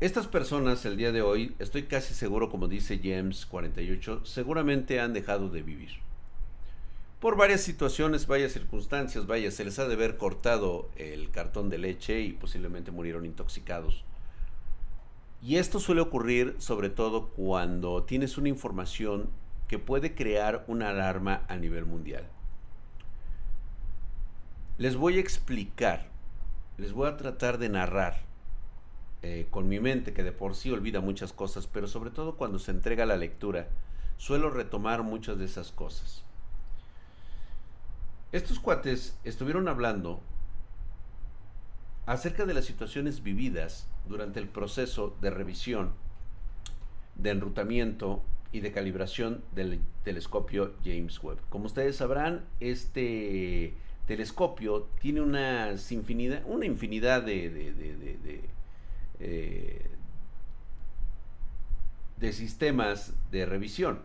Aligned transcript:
Estas 0.00 0.26
personas 0.26 0.86
el 0.86 0.96
día 0.96 1.12
de 1.12 1.20
hoy, 1.20 1.54
estoy 1.58 1.82
casi 1.82 2.14
seguro, 2.14 2.48
como 2.48 2.68
dice 2.68 3.02
James 3.04 3.44
48, 3.44 4.24
seguramente 4.24 4.98
han 4.98 5.12
dejado 5.12 5.50
de 5.50 5.60
vivir. 5.60 5.90
Por 7.20 7.36
varias 7.36 7.60
situaciones, 7.60 8.26
varias 8.26 8.52
circunstancias, 8.52 9.26
vaya, 9.26 9.50
se 9.50 9.62
les 9.62 9.78
ha 9.78 9.86
de 9.86 9.92
haber 9.92 10.16
cortado 10.16 10.88
el 10.96 11.30
cartón 11.30 11.68
de 11.68 11.76
leche 11.76 12.22
y 12.22 12.32
posiblemente 12.32 12.90
murieron 12.90 13.26
intoxicados. 13.26 14.02
Y 15.42 15.56
esto 15.56 15.78
suele 15.78 16.00
ocurrir 16.00 16.56
sobre 16.56 16.88
todo 16.88 17.28
cuando 17.28 18.04
tienes 18.04 18.38
una 18.38 18.48
información 18.48 19.28
que 19.68 19.78
puede 19.78 20.14
crear 20.14 20.64
una 20.66 20.88
alarma 20.88 21.42
a 21.46 21.56
nivel 21.56 21.84
mundial. 21.84 22.26
Les 24.78 24.96
voy 24.96 25.18
a 25.18 25.20
explicar, 25.20 26.08
les 26.78 26.94
voy 26.94 27.06
a 27.06 27.18
tratar 27.18 27.58
de 27.58 27.68
narrar 27.68 28.29
eh, 29.22 29.46
con 29.50 29.68
mi 29.68 29.80
mente, 29.80 30.12
que 30.12 30.22
de 30.22 30.32
por 30.32 30.54
sí 30.54 30.70
olvida 30.70 31.00
muchas 31.00 31.32
cosas, 31.32 31.66
pero 31.66 31.86
sobre 31.86 32.10
todo 32.10 32.36
cuando 32.36 32.58
se 32.58 32.70
entrega 32.70 33.06
la 33.06 33.16
lectura, 33.16 33.68
suelo 34.16 34.50
retomar 34.50 35.02
muchas 35.02 35.38
de 35.38 35.44
esas 35.44 35.72
cosas. 35.72 36.24
Estos 38.32 38.60
cuates 38.60 39.18
estuvieron 39.24 39.66
hablando 39.68 40.20
acerca 42.06 42.46
de 42.46 42.54
las 42.54 42.64
situaciones 42.64 43.22
vividas 43.22 43.86
durante 44.08 44.40
el 44.40 44.48
proceso 44.48 45.16
de 45.20 45.30
revisión, 45.30 45.92
de 47.16 47.30
enrutamiento 47.30 48.22
y 48.52 48.60
de 48.60 48.72
calibración 48.72 49.42
del 49.52 49.80
telescopio 50.04 50.74
James 50.84 51.22
Webb. 51.22 51.38
Como 51.48 51.66
ustedes 51.66 51.96
sabrán, 51.96 52.44
este 52.58 53.74
telescopio 54.06 54.88
tiene 55.00 55.20
una 55.20 55.72
infinidad, 55.90 56.42
una 56.46 56.66
infinidad 56.66 57.22
de, 57.22 58.42
eh, 59.20 59.86
de, 62.16 62.32
sistemas 62.32 63.12
de 63.30 63.46
revisión. 63.46 64.00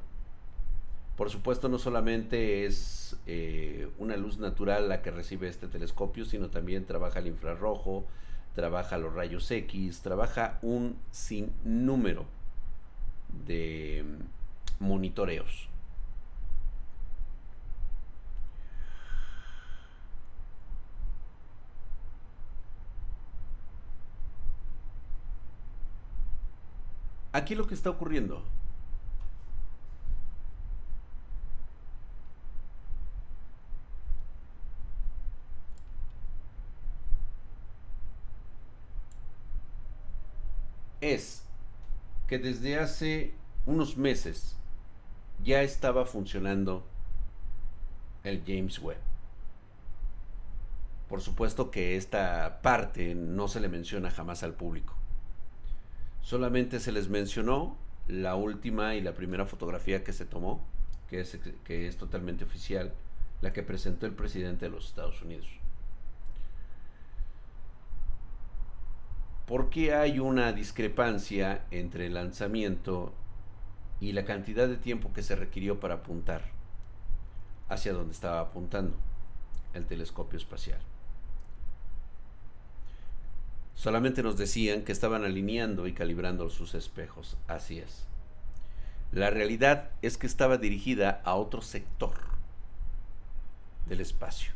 Por 1.17 1.29
supuesto, 1.29 1.69
no 1.69 1.79
solamente 1.79 2.65
es 2.65 3.17
eh, 3.25 3.89
una 3.97 4.17
luz 4.17 4.37
natural 4.37 4.89
la 4.89 5.01
que 5.01 5.11
recibe 5.11 5.47
este 5.47 5.67
telescopio, 5.67 6.25
sino 6.25 6.49
también 6.49 6.85
trabaja 6.85 7.19
el 7.19 7.27
infrarrojo, 7.27 8.05
trabaja 8.53 8.97
los 8.97 9.13
rayos 9.13 9.49
X, 9.49 10.01
trabaja 10.01 10.59
un 10.61 10.97
sinnúmero 11.11 12.25
de 13.45 14.03
monitoreos. 14.79 15.69
Aquí 27.35 27.53
lo 27.53 27.67
que 27.67 27.73
está 27.73 27.89
ocurriendo 27.89 28.41
es 41.01 41.43
que 42.29 42.39
desde 42.39 42.79
hace 42.79 43.33
unos 43.65 43.97
meses 43.97 44.55
ya 45.43 45.61
estaba 45.61 46.05
funcionando 46.05 46.85
el 48.23 48.43
James 48.47 48.79
Webb. 48.79 49.01
Por 51.09 51.19
supuesto 51.19 51.69
que 51.69 51.97
esta 51.97 52.61
parte 52.61 53.13
no 53.13 53.49
se 53.49 53.59
le 53.59 53.67
menciona 53.67 54.09
jamás 54.09 54.41
al 54.43 54.53
público. 54.53 54.95
Solamente 56.25 56.79
se 56.79 56.91
les 56.91 57.07
mencionó 57.07 57.77
la 58.07 58.33
última 58.33 58.95
y 58.95 59.01
la 59.01 59.13
primera 59.13 59.45
fotografía 59.45 60.03
que 60.03 60.11
se 60.11 60.25
tomó, 60.25 60.65
que 61.07 61.19
es, 61.19 61.37
que 61.63 61.87
es 61.87 61.97
totalmente 61.97 62.43
oficial, 62.43 62.95
la 63.41 63.53
que 63.53 63.61
presentó 63.61 64.07
el 64.07 64.13
presidente 64.13 64.65
de 64.65 64.71
los 64.71 64.87
Estados 64.87 65.21
Unidos. 65.21 65.47
¿Por 69.45 69.69
qué 69.69 69.93
hay 69.93 70.17
una 70.17 70.51
discrepancia 70.51 71.67
entre 71.69 72.07
el 72.07 72.15
lanzamiento 72.15 73.13
y 73.99 74.13
la 74.13 74.25
cantidad 74.25 74.67
de 74.67 74.77
tiempo 74.77 75.13
que 75.13 75.21
se 75.21 75.35
requirió 75.35 75.79
para 75.79 75.93
apuntar 75.93 76.41
hacia 77.69 77.93
donde 77.93 78.13
estaba 78.13 78.39
apuntando 78.39 78.97
el 79.75 79.85
telescopio 79.85 80.39
espacial? 80.39 80.81
Solamente 83.75 84.23
nos 84.23 84.37
decían 84.37 84.83
que 84.83 84.91
estaban 84.91 85.23
alineando 85.23 85.85
y 85.85 85.93
calibrando 85.93 86.49
sus 86.49 86.73
espejos. 86.73 87.37
Así 87.47 87.79
es. 87.79 88.05
La 89.11 89.29
realidad 89.29 89.91
es 90.01 90.17
que 90.17 90.27
estaba 90.27 90.57
dirigida 90.57 91.21
a 91.23 91.35
otro 91.35 91.61
sector 91.61 92.13
del 93.85 94.01
espacio. 94.01 94.53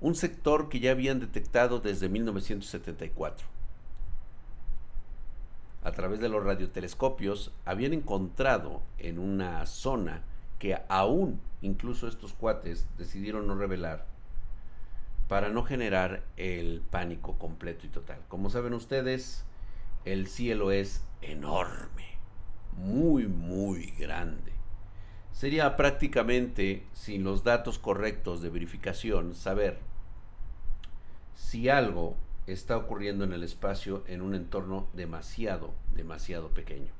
Un 0.00 0.14
sector 0.14 0.68
que 0.68 0.80
ya 0.80 0.90
habían 0.90 1.20
detectado 1.20 1.78
desde 1.78 2.08
1974. 2.08 3.46
A 5.82 5.92
través 5.92 6.20
de 6.20 6.28
los 6.28 6.44
radiotelescopios 6.44 7.52
habían 7.64 7.92
encontrado 7.92 8.82
en 8.98 9.18
una 9.18 9.64
zona 9.66 10.22
que 10.58 10.76
aún 10.88 11.40
incluso 11.62 12.08
estos 12.08 12.34
cuates 12.34 12.86
decidieron 12.98 13.46
no 13.46 13.54
revelar 13.54 14.09
para 15.30 15.48
no 15.48 15.62
generar 15.62 16.24
el 16.36 16.82
pánico 16.90 17.38
completo 17.38 17.86
y 17.86 17.88
total. 17.88 18.18
Como 18.26 18.50
saben 18.50 18.74
ustedes, 18.74 19.44
el 20.04 20.26
cielo 20.26 20.72
es 20.72 21.04
enorme, 21.22 22.18
muy, 22.76 23.28
muy 23.28 23.92
grande. 23.92 24.50
Sería 25.30 25.76
prácticamente, 25.76 26.84
sin 26.94 27.22
los 27.22 27.44
datos 27.44 27.78
correctos 27.78 28.42
de 28.42 28.50
verificación, 28.50 29.36
saber 29.36 29.78
si 31.36 31.68
algo 31.68 32.16
está 32.48 32.76
ocurriendo 32.76 33.22
en 33.22 33.32
el 33.32 33.44
espacio 33.44 34.02
en 34.08 34.22
un 34.22 34.34
entorno 34.34 34.88
demasiado, 34.94 35.76
demasiado 35.94 36.48
pequeño. 36.48 36.90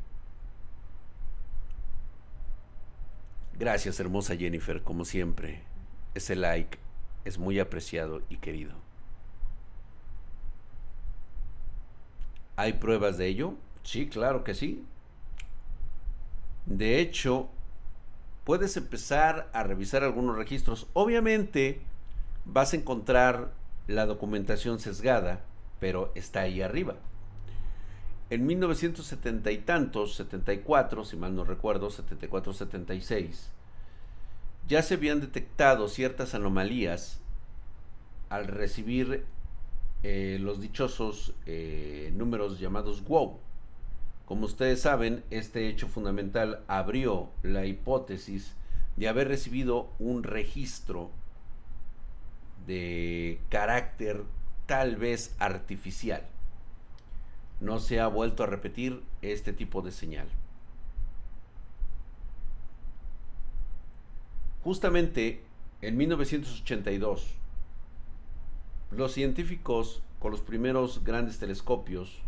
Gracias, 3.59 3.99
hermosa 3.99 4.37
Jennifer, 4.37 4.85
como 4.85 5.05
siempre. 5.05 5.65
Ese 6.15 6.37
like 6.37 6.79
es 7.25 7.39
muy 7.39 7.59
apreciado 7.59 8.23
y 8.29 8.37
querido. 8.37 8.73
¿Hay 12.57 12.75
pruebas 12.75 13.17
de 13.19 13.27
ello? 13.27 13.55
Sí, 13.83 14.09
claro 14.09 14.45
que 14.45 14.55
sí. 14.55 14.85
De 16.67 17.01
hecho, 17.01 17.49
puedes 18.45 18.77
empezar 18.77 19.49
a 19.53 19.63
revisar 19.63 20.05
algunos 20.05 20.37
registros. 20.37 20.87
Obviamente 20.93 21.81
vas 22.45 22.73
a 22.73 22.77
encontrar 22.77 23.53
la 23.87 24.07
documentación 24.07 24.79
sesgada, 24.79 25.41
pero 25.79 26.13
está 26.15 26.41
ahí 26.43 26.63
arriba. 26.63 26.97
En 28.29 28.47
1970 28.47 29.51
y 29.51 29.59
tantos, 29.59 30.15
74, 30.15 31.05
si 31.05 31.17
mal 31.17 31.35
no 31.35 31.45
recuerdo, 31.45 31.91
74-76, 31.91 33.49
ya 34.71 34.83
se 34.83 34.95
habían 34.95 35.21
detectado 35.21 35.89
ciertas 35.89 36.33
anomalías 36.37 37.21
al 38.29 38.47
recibir 38.47 39.25
eh, 40.05 40.39
los 40.41 40.61
dichosos 40.61 41.35
eh, 41.45 42.13
números 42.15 42.61
llamados 42.61 43.03
WOW. 43.05 43.41
Como 44.27 44.47
ustedes 44.47 44.81
saben, 44.81 45.25
este 45.31 45.69
hecho 45.69 45.89
fundamental 45.89 46.63
abrió 46.69 47.31
la 47.43 47.67
hipótesis 47.67 48.55
de 48.95 49.09
haber 49.09 49.27
recibido 49.27 49.91
un 49.99 50.23
registro 50.23 51.11
de 52.65 53.41
carácter 53.49 54.23
tal 54.67 54.95
vez 54.95 55.35
artificial. 55.41 56.23
No 57.59 57.81
se 57.81 57.99
ha 57.99 58.07
vuelto 58.07 58.45
a 58.45 58.47
repetir 58.47 59.03
este 59.21 59.53
tipo 59.53 59.83
de 59.83 59.91
señal. 59.91 60.29
Justamente 64.63 65.43
en 65.81 65.97
1982, 65.97 67.35
los 68.91 69.13
científicos 69.13 70.03
con 70.19 70.33
los 70.33 70.43
primeros 70.43 71.03
grandes 71.05 71.39
telescopios 71.39 72.23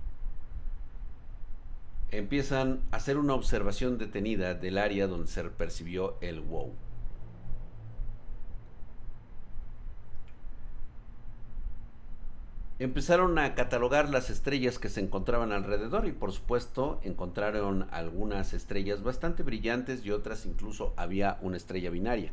empiezan 2.10 2.80
a 2.90 2.96
hacer 2.96 3.18
una 3.18 3.34
observación 3.34 3.98
detenida 3.98 4.54
del 4.54 4.78
área 4.78 5.06
donde 5.06 5.28
se 5.28 5.44
percibió 5.44 6.16
el 6.20 6.40
wow. 6.40 6.72
Empezaron 12.82 13.38
a 13.38 13.54
catalogar 13.54 14.08
las 14.08 14.28
estrellas 14.28 14.80
que 14.80 14.88
se 14.88 14.98
encontraban 14.98 15.52
alrededor 15.52 16.08
y 16.08 16.10
por 16.10 16.32
supuesto 16.32 16.98
encontraron 17.04 17.86
algunas 17.92 18.54
estrellas 18.54 19.04
bastante 19.04 19.44
brillantes 19.44 20.04
y 20.04 20.10
otras 20.10 20.46
incluso 20.46 20.92
había 20.96 21.38
una 21.42 21.58
estrella 21.58 21.90
binaria. 21.90 22.32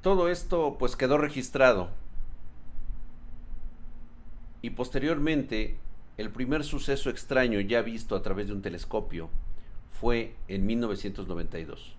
todo 0.00 0.30
esto 0.30 0.76
pues 0.78 0.96
quedó 0.96 1.18
registrado. 1.18 1.90
Y 4.62 4.70
posteriormente, 4.70 5.76
el 6.16 6.30
primer 6.30 6.64
suceso 6.64 7.10
extraño 7.10 7.60
ya 7.60 7.82
visto 7.82 8.16
a 8.16 8.22
través 8.22 8.46
de 8.46 8.54
un 8.54 8.62
telescopio 8.62 9.28
fue 9.92 10.34
en 10.48 10.66
1992, 10.66 11.94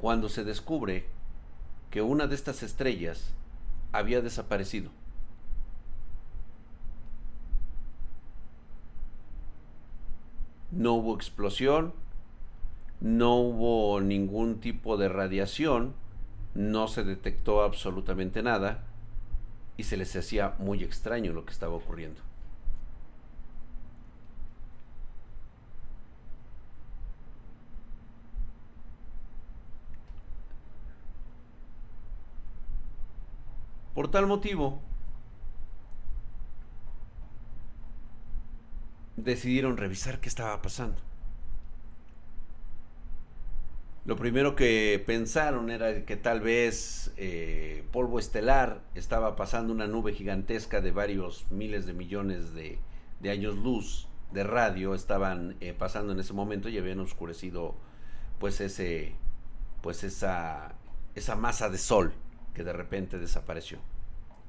cuando 0.00 0.28
se 0.28 0.44
descubre 0.44 1.06
que 1.90 2.02
una 2.02 2.26
de 2.26 2.34
estas 2.34 2.62
estrellas 2.62 3.32
había 3.92 4.20
desaparecido. 4.20 4.90
No 10.70 10.94
hubo 10.94 11.14
explosión, 11.14 11.94
no 13.00 13.36
hubo 13.36 14.00
ningún 14.00 14.60
tipo 14.60 14.96
de 14.96 15.08
radiación, 15.08 15.94
no 16.54 16.88
se 16.88 17.04
detectó 17.04 17.62
absolutamente 17.62 18.42
nada 18.42 18.84
y 19.76 19.84
se 19.84 19.96
les 19.96 20.14
hacía 20.16 20.54
muy 20.58 20.82
extraño 20.84 21.32
lo 21.32 21.44
que 21.46 21.52
estaba 21.52 21.74
ocurriendo. 21.74 22.27
Por 33.98 34.12
tal 34.12 34.28
motivo, 34.28 34.80
decidieron 39.16 39.76
revisar 39.76 40.20
qué 40.20 40.28
estaba 40.28 40.62
pasando. 40.62 41.02
Lo 44.04 44.14
primero 44.14 44.54
que 44.54 45.02
pensaron 45.04 45.68
era 45.72 46.04
que 46.04 46.14
tal 46.14 46.40
vez 46.40 47.12
eh, 47.16 47.82
polvo 47.90 48.20
estelar 48.20 48.82
estaba 48.94 49.34
pasando 49.34 49.72
una 49.72 49.88
nube 49.88 50.12
gigantesca 50.12 50.80
de 50.80 50.92
varios 50.92 51.50
miles 51.50 51.84
de 51.84 51.92
millones 51.92 52.54
de, 52.54 52.78
años 53.28 53.56
luz 53.56 54.06
de 54.30 54.44
radio, 54.44 54.94
estaban 54.94 55.56
eh, 55.60 55.74
pasando 55.76 56.12
en 56.12 56.20
ese 56.20 56.34
momento 56.34 56.68
y 56.68 56.78
habían 56.78 57.00
oscurecido 57.00 57.74
pues 58.38 58.60
ese 58.60 59.16
pues 59.82 60.04
esa 60.04 60.76
esa 61.16 61.34
masa 61.34 61.68
de 61.68 61.78
sol 61.78 62.12
que 62.54 62.64
de 62.64 62.72
repente 62.72 63.18
desapareció. 63.18 63.78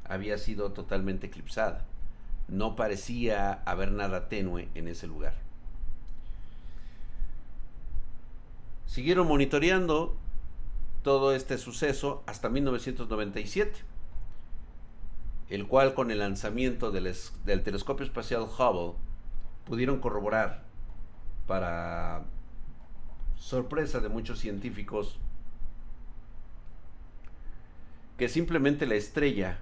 Había 0.03 0.37
sido 0.37 0.71
totalmente 0.71 1.27
eclipsada. 1.27 1.85
No 2.47 2.75
parecía 2.75 3.61
haber 3.65 3.91
nada 3.91 4.27
tenue 4.27 4.69
en 4.73 4.87
ese 4.87 5.07
lugar. 5.07 5.35
Siguieron 8.85 9.27
monitoreando 9.27 10.17
todo 11.03 11.33
este 11.33 11.57
suceso 11.57 12.23
hasta 12.25 12.49
1997, 12.49 13.79
el 15.49 15.67
cual 15.67 15.93
con 15.93 16.11
el 16.11 16.19
lanzamiento 16.19 16.91
del, 16.91 17.13
telescopio 17.63 18.05
espacial 18.05 18.43
Hubble 18.43 18.97
pudieron 19.65 19.99
corroborar 19.99 20.63
para 21.47 22.25
sorpresa 23.37 23.99
de 23.99 24.09
muchos 24.09 24.39
científicos 24.39 25.19
que 28.19 28.27
simplemente 28.27 28.85
la 28.85 28.95
estrella 28.95 29.59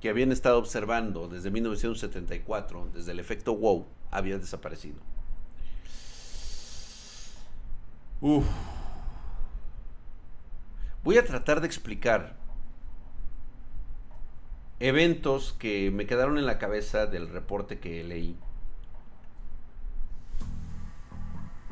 que 0.00 0.08
habían 0.08 0.30
estado 0.30 0.58
observando 0.58 1.26
desde 1.26 1.50
1974, 1.50 2.88
desde 2.94 3.10
el 3.10 3.18
efecto 3.18 3.52
WOW, 3.52 3.84
había 4.12 4.38
desaparecido. 4.38 5.00
Voy 11.02 11.18
a 11.18 11.24
tratar 11.24 11.60
de 11.60 11.66
explicar 11.66 12.36
eventos 14.78 15.52
que 15.58 15.90
me 15.90 16.06
quedaron 16.06 16.38
en 16.38 16.46
la 16.46 16.58
cabeza 16.58 17.06
del 17.06 17.28
reporte 17.28 17.80
que 17.80 18.04
leí. 18.04 18.38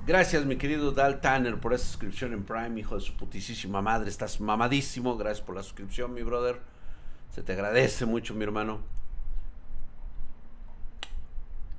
Gracias, 0.09 0.47
mi 0.47 0.57
querido 0.57 0.93
Dal 0.93 1.21
Tanner, 1.21 1.61
por 1.61 1.75
esa 1.75 1.85
suscripción 1.85 2.33
en 2.33 2.43
Prime, 2.43 2.81
hijo 2.81 2.95
de 2.95 3.03
su 3.03 3.15
putísima 3.15 3.83
madre. 3.83 4.09
Estás 4.09 4.41
mamadísimo. 4.41 5.19
Gracias 5.19 5.45
por 5.45 5.55
la 5.55 5.63
suscripción, 5.63 6.15
mi 6.15 6.23
brother. 6.23 6.63
Se 7.29 7.43
te 7.43 7.53
agradece 7.53 8.07
mucho, 8.07 8.35
mi 8.35 8.43
hermano. 8.43 8.81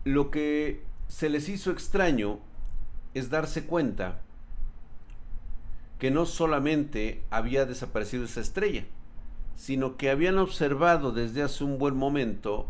Lo 0.03 0.29
que 0.29 0.83
se 1.07 1.29
les 1.29 1.49
hizo 1.49 1.71
extraño 1.71 2.37
es 3.15 3.31
darse 3.31 3.65
cuenta 3.65 4.21
que 5.97 6.11
no 6.11 6.27
solamente 6.27 7.23
había 7.31 7.65
desaparecido 7.65 8.25
esa 8.25 8.41
estrella, 8.41 8.85
sino 9.55 9.97
que 9.97 10.11
habían 10.11 10.37
observado 10.37 11.11
desde 11.11 11.41
hace 11.41 11.63
un 11.63 11.79
buen 11.79 11.97
momento 11.97 12.69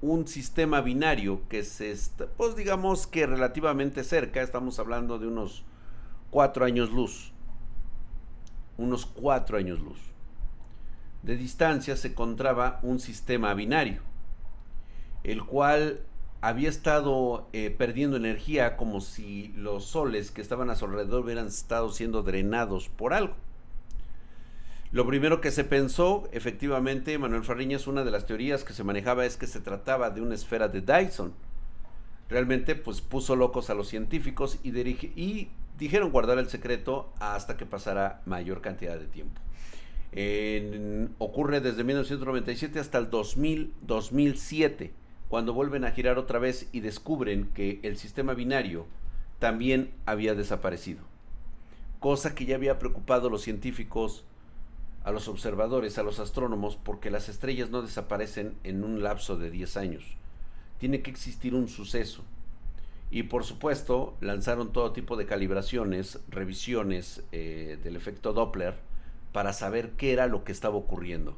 un 0.00 0.26
sistema 0.26 0.80
binario 0.80 1.40
que 1.48 1.62
se 1.64 1.90
está, 1.90 2.26
pues 2.26 2.56
digamos 2.56 3.06
que 3.06 3.26
relativamente 3.26 4.04
cerca, 4.04 4.42
estamos 4.42 4.78
hablando 4.78 5.18
de 5.18 5.26
unos 5.26 5.64
cuatro 6.30 6.64
años 6.64 6.90
luz, 6.90 7.32
unos 8.76 9.06
cuatro 9.06 9.56
años 9.56 9.80
luz. 9.80 9.98
De 11.22 11.36
distancia 11.36 11.96
se 11.96 12.08
encontraba 12.08 12.80
un 12.82 13.00
sistema 13.00 13.54
binario, 13.54 14.02
el 15.22 15.44
cual 15.44 16.00
había 16.42 16.68
estado 16.68 17.48
eh, 17.54 17.70
perdiendo 17.70 18.18
energía 18.18 18.76
como 18.76 19.00
si 19.00 19.48
los 19.56 19.86
soles 19.86 20.30
que 20.30 20.42
estaban 20.42 20.68
a 20.68 20.76
su 20.76 20.84
alrededor 20.84 21.24
hubieran 21.24 21.46
estado 21.46 21.90
siendo 21.90 22.22
drenados 22.22 22.90
por 22.90 23.14
algo. 23.14 23.34
Lo 24.94 25.04
primero 25.04 25.40
que 25.40 25.50
se 25.50 25.64
pensó, 25.64 26.28
efectivamente, 26.30 27.18
Manuel 27.18 27.42
Farriñas, 27.42 27.88
una 27.88 28.04
de 28.04 28.12
las 28.12 28.26
teorías 28.26 28.62
que 28.62 28.72
se 28.72 28.84
manejaba 28.84 29.26
es 29.26 29.36
que 29.36 29.48
se 29.48 29.58
trataba 29.58 30.10
de 30.10 30.20
una 30.20 30.36
esfera 30.36 30.68
de 30.68 30.82
Dyson. 30.82 31.34
Realmente, 32.28 32.76
pues 32.76 33.00
puso 33.00 33.34
locos 33.34 33.70
a 33.70 33.74
los 33.74 33.88
científicos 33.88 34.60
y, 34.62 34.70
dijeron 35.80 36.12
guardar 36.12 36.38
el 36.38 36.48
secreto 36.48 37.12
hasta 37.18 37.56
que 37.56 37.66
pasara 37.66 38.22
mayor 38.24 38.60
cantidad 38.60 38.96
de 38.96 39.08
tiempo. 39.08 39.40
ocurre 41.18 41.60
desde 41.60 41.82
1997 41.82 42.78
hasta 42.78 42.98
el 42.98 43.10
2000, 43.10 43.74
2007 43.82 44.92
cuando 45.28 45.54
vuelven 45.54 45.84
a 45.84 45.90
girar 45.90 46.18
otra 46.18 46.38
vez 46.38 46.68
y 46.70 46.78
descubren 46.78 47.50
que 47.52 47.80
el 47.82 47.96
sistema 47.96 48.34
binario 48.34 48.86
también 49.40 49.90
había 50.06 50.36
desaparecido. 50.36 51.02
Cosa 51.98 52.36
que 52.36 52.44
ya 52.44 52.54
había 52.54 52.78
preocupado 52.78 53.26
a 53.26 53.30
los 53.32 53.42
científicos, 53.42 54.24
a 55.04 55.12
los 55.12 55.28
observadores, 55.28 55.98
a 55.98 56.02
los 56.02 56.18
astrónomos, 56.18 56.76
porque 56.76 57.10
las 57.10 57.28
estrellas 57.28 57.70
no 57.70 57.82
desaparecen 57.82 58.56
en 58.64 58.82
un 58.82 59.02
lapso 59.02 59.36
de 59.36 59.50
10 59.50 59.76
años. 59.76 60.04
Tiene 60.78 61.02
que 61.02 61.10
existir 61.10 61.54
un 61.54 61.68
suceso. 61.68 62.24
Y 63.10 63.24
por 63.24 63.44
supuesto, 63.44 64.16
lanzaron 64.20 64.72
todo 64.72 64.92
tipo 64.92 65.16
de 65.16 65.26
calibraciones, 65.26 66.18
revisiones 66.28 67.22
eh, 67.32 67.78
del 67.84 67.96
efecto 67.96 68.32
Doppler 68.32 68.74
para 69.32 69.52
saber 69.52 69.90
qué 69.92 70.12
era 70.12 70.26
lo 70.26 70.42
que 70.42 70.52
estaba 70.52 70.76
ocurriendo, 70.76 71.36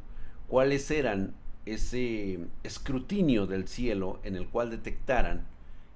cuáles 0.49 0.90
eran 0.90 1.35
ese 1.66 2.38
escrutinio 2.62 3.46
del 3.46 3.66
cielo 3.66 4.20
en 4.23 4.37
el 4.37 4.46
cual 4.46 4.70
detectaran 4.70 5.46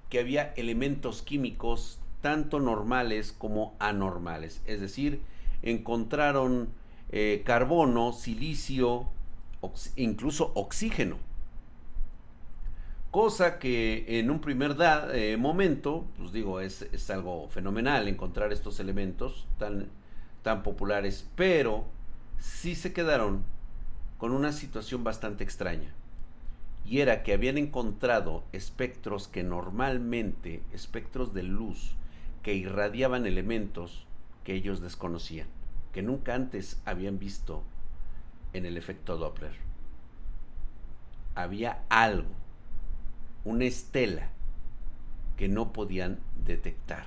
que 0.09 0.19
había 0.19 0.53
elementos 0.57 1.21
químicos 1.21 1.99
tanto 2.21 2.59
normales 2.59 3.31
como 3.31 3.75
anormales. 3.79 4.61
Es 4.65 4.81
decir, 4.81 5.21
encontraron 5.61 6.69
eh, 7.11 7.41
carbono, 7.45 8.13
silicio, 8.13 9.07
incluso 9.95 10.51
oxígeno. 10.55 11.17
Cosa 13.11 13.59
que 13.59 14.05
en 14.19 14.31
un 14.31 14.39
primer 14.39 14.77
eh, 15.13 15.35
momento, 15.37 16.05
pues 16.17 16.31
digo, 16.31 16.61
es, 16.61 17.09
algo 17.09 17.49
fenomenal 17.49 18.07
encontrar 18.07 18.53
estos 18.53 18.79
elementos 18.79 19.47
tan, 19.57 19.89
tan 20.43 20.63
populares, 20.63 21.27
pero 21.35 21.83
sí 22.39 22.73
se 22.73 22.93
quedaron 22.93 23.43
con 24.17 24.31
una 24.31 24.53
situación 24.53 25.03
bastante 25.03 25.43
extraña. 25.43 25.93
Y 26.85 26.99
era 26.99 27.21
que 27.23 27.33
habían 27.33 27.57
encontrado 27.57 28.43
espectros 28.53 29.27
que 29.27 29.43
normalmente, 29.43 30.61
espectros 30.71 31.33
de 31.33 31.43
luz, 31.43 31.95
que 32.43 32.53
irradiaban 32.53 33.25
elementos 33.25 34.05
que 34.43 34.53
ellos 34.53 34.81
desconocían, 34.81 35.47
que 35.91 36.01
nunca 36.01 36.35
antes 36.35 36.81
habían 36.85 37.19
visto 37.19 37.63
en 38.53 38.65
el 38.65 38.77
efecto 38.77 39.17
Doppler. 39.17 39.53
Había 41.35 41.83
algo, 41.89 42.29
una 43.45 43.65
estela, 43.65 44.29
que 45.37 45.47
no 45.47 45.73
podían 45.73 46.19
detectar. 46.45 47.05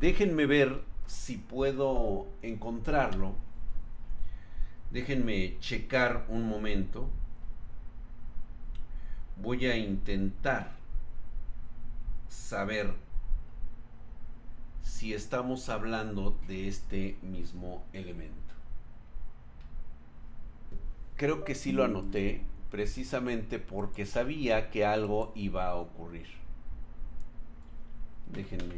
Déjenme 0.00 0.46
ver 0.46 0.82
si 1.06 1.36
puedo 1.36 2.26
encontrarlo 2.42 3.34
Déjenme 4.90 5.58
checar 5.60 6.24
un 6.28 6.48
momento. 6.48 7.10
Voy 9.36 9.66
a 9.66 9.76
intentar 9.76 10.72
saber 12.28 12.94
si 14.88 15.12
estamos 15.12 15.68
hablando 15.68 16.36
de 16.48 16.66
este 16.66 17.18
mismo 17.20 17.84
elemento. 17.92 18.54
Creo 21.16 21.44
que 21.44 21.54
sí 21.54 21.72
lo 21.72 21.84
anoté 21.84 22.40
precisamente 22.70 23.58
porque 23.58 24.06
sabía 24.06 24.70
que 24.70 24.86
algo 24.86 25.32
iba 25.36 25.66
a 25.66 25.74
ocurrir. 25.74 26.26
Déjenme. 28.32 28.76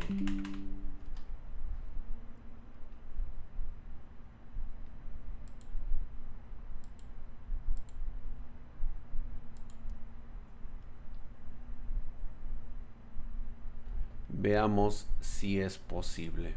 Veamos 14.40 15.06
si 15.20 15.60
es 15.60 15.76
posible. 15.76 16.54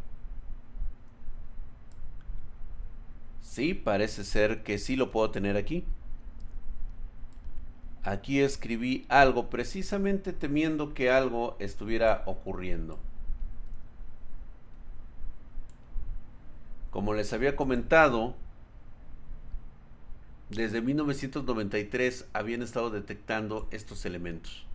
Sí, 3.41 3.73
parece 3.73 4.23
ser 4.23 4.63
que 4.63 4.77
sí 4.77 4.95
lo 4.95 5.11
puedo 5.11 5.31
tener 5.31 5.57
aquí. 5.57 5.83
Aquí 8.03 8.39
escribí 8.39 9.05
algo 9.09 9.49
precisamente 9.49 10.31
temiendo 10.31 10.93
que 10.93 11.11
algo 11.11 11.57
estuviera 11.59 12.23
ocurriendo. 12.25 12.99
Como 16.89 17.13
les 17.13 17.33
había 17.33 17.57
comentado, 17.57 18.33
desde 20.49 20.81
1993 20.81 22.29
habían 22.31 22.61
estado 22.61 22.91
detectando 22.91 23.67
estos 23.71 24.05
elementos. 24.05 24.65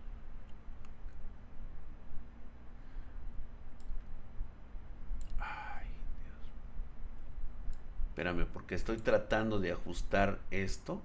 Espérame, 8.19 8.45
porque 8.47 8.75
estoy 8.75 8.97
tratando 8.97 9.61
de 9.61 9.71
ajustar 9.71 10.41
esto. 10.51 11.01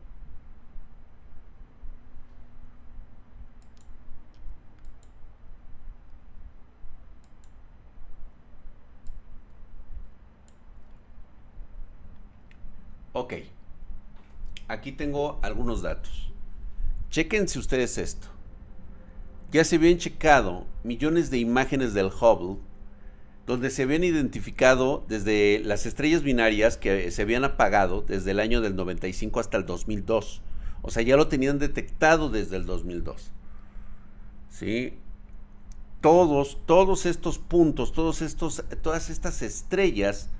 Ok. 13.12 13.35
Aquí 14.66 14.90
tengo 14.90 15.38
algunos 15.42 15.83
datos. 15.83 16.33
Chequense 17.11 17.61
ustedes 17.61 17.97
esto. 17.97 18.26
Ya 19.52 19.62
se 19.62 19.76
habían 19.76 19.99
checado 19.99 20.66
millones 20.83 21.30
de 21.30 21.38
imágenes 21.38 21.94
del 21.94 22.06
Hubble 22.06 22.56
donde 23.47 23.71
se 23.71 23.83
habían 23.83 24.05
identificado 24.05 25.05
desde 25.09 25.61
las 25.65 25.87
estrellas 25.87 26.23
binarias 26.23 26.77
que 26.77 27.11
se 27.11 27.23
habían 27.23 27.45
apagado 27.45 28.03
desde 28.03 28.31
el 28.31 28.41
año 28.41 28.61
del 28.61 28.77
95 28.77 29.41
hasta 29.41 29.57
el 29.57 29.67
2002. 29.67 30.43
O 30.83 30.91
sea, 30.91 31.03
ya 31.03 31.17
lo 31.17 31.29
tenían 31.29 31.59
detectado 31.59 32.31
desde 32.31 32.57
el 32.57 32.67
2002. 32.67 33.31
¿Sí? 34.51 34.95
Todos, 36.01 36.59
todos 36.67 37.07
estos 37.07 37.39
puntos, 37.39 37.93
todos 37.93 38.23
estos, 38.23 38.65
todas 38.83 39.11
estas 39.11 39.43
estrellas 39.43 40.31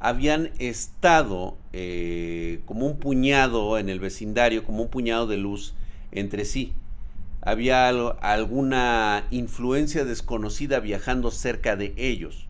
habían 0.00 0.50
estado 0.58 1.58
eh, 1.72 2.60
como 2.66 2.86
un 2.86 2.98
puñado 2.98 3.78
en 3.78 3.88
el 3.88 3.98
vecindario, 3.98 4.64
como 4.64 4.82
un 4.82 4.88
puñado 4.88 5.26
de 5.26 5.36
luz 5.36 5.74
entre 6.12 6.44
sí 6.44 6.72
había 7.40 7.88
alguna 7.88 9.24
influencia 9.30 10.04
desconocida 10.04 10.80
viajando 10.80 11.30
cerca 11.30 11.76
de 11.76 11.94
ellos. 11.96 12.47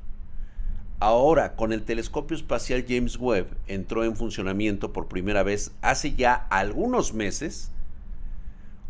Ahora, 1.00 1.54
con 1.54 1.72
el 1.72 1.84
telescopio 1.84 2.36
espacial 2.36 2.84
James 2.88 3.18
Webb 3.18 3.46
entró 3.68 4.02
en 4.04 4.16
funcionamiento 4.16 4.92
por 4.92 5.06
primera 5.06 5.44
vez 5.44 5.70
hace 5.80 6.14
ya 6.14 6.34
algunos 6.34 7.14
meses. 7.14 7.70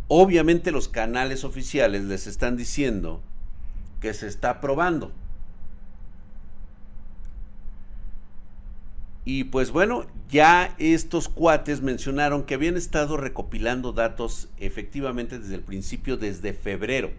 Obviamente 0.08 0.70
los 0.72 0.88
canales 0.88 1.44
oficiales 1.44 2.04
les 2.04 2.26
están 2.26 2.56
diciendo 2.56 3.20
que 4.00 4.14
se 4.14 4.26
está 4.26 4.60
probando. 4.60 5.12
Y 9.26 9.44
pues 9.44 9.70
bueno, 9.70 10.06
ya 10.30 10.74
estos 10.78 11.28
cuates 11.28 11.82
mencionaron 11.82 12.44
que 12.44 12.54
habían 12.54 12.78
estado 12.78 13.18
recopilando 13.18 13.92
datos 13.92 14.48
efectivamente 14.56 15.38
desde 15.38 15.56
el 15.56 15.60
principio, 15.60 16.16
desde 16.16 16.54
febrero. 16.54 17.10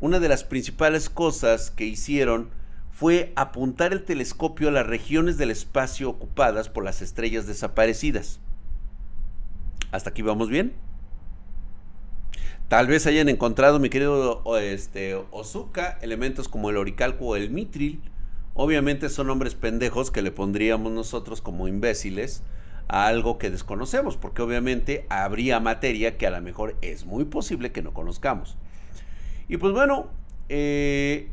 Una 0.00 0.20
de 0.20 0.30
las 0.30 0.44
principales 0.44 1.10
cosas 1.10 1.70
que 1.70 1.84
hicieron 1.84 2.48
fue 2.94 3.32
apuntar 3.36 3.92
el 3.92 4.04
telescopio 4.04 4.68
a 4.68 4.72
las 4.72 4.86
regiones 4.86 5.36
del 5.36 5.50
espacio 5.50 6.08
ocupadas 6.08 6.70
por 6.70 6.84
las 6.84 7.02
estrellas 7.02 7.46
desaparecidas. 7.46 8.40
¿Hasta 9.90 10.10
aquí 10.10 10.22
vamos 10.22 10.48
bien? 10.48 10.72
Tal 12.68 12.86
vez 12.86 13.06
hayan 13.06 13.28
encontrado, 13.28 13.78
mi 13.78 13.90
querido 13.90 14.42
este, 14.58 15.14
Ozuka, 15.30 15.98
elementos 16.00 16.48
como 16.48 16.70
el 16.70 16.78
oricalco 16.78 17.26
o 17.26 17.36
el 17.36 17.50
mitril, 17.50 18.00
Obviamente 18.54 19.08
son 19.08 19.30
hombres 19.30 19.56
pendejos 19.56 20.12
que 20.12 20.22
le 20.22 20.30
pondríamos 20.30 20.92
nosotros 20.92 21.40
como 21.40 21.66
imbéciles 21.66 22.44
a 22.86 23.08
algo 23.08 23.36
que 23.36 23.50
desconocemos, 23.50 24.16
porque 24.16 24.42
obviamente 24.42 25.06
habría 25.08 25.58
materia 25.58 26.16
que 26.16 26.28
a 26.28 26.30
lo 26.30 26.40
mejor 26.40 26.76
es 26.80 27.04
muy 27.04 27.24
posible 27.24 27.72
que 27.72 27.82
no 27.82 27.92
conozcamos. 27.92 28.56
Y 29.48 29.56
pues 29.56 29.72
bueno, 29.72 30.06
eh, 30.48 31.28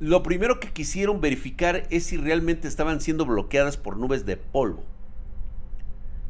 lo 0.00 0.22
primero 0.22 0.60
que 0.60 0.72
quisieron 0.72 1.20
verificar 1.20 1.86
es 1.90 2.04
si 2.04 2.16
realmente 2.16 2.66
estaban 2.66 3.02
siendo 3.02 3.26
bloqueadas 3.26 3.76
por 3.76 3.98
nubes 3.98 4.24
de 4.24 4.38
polvo. 4.38 4.82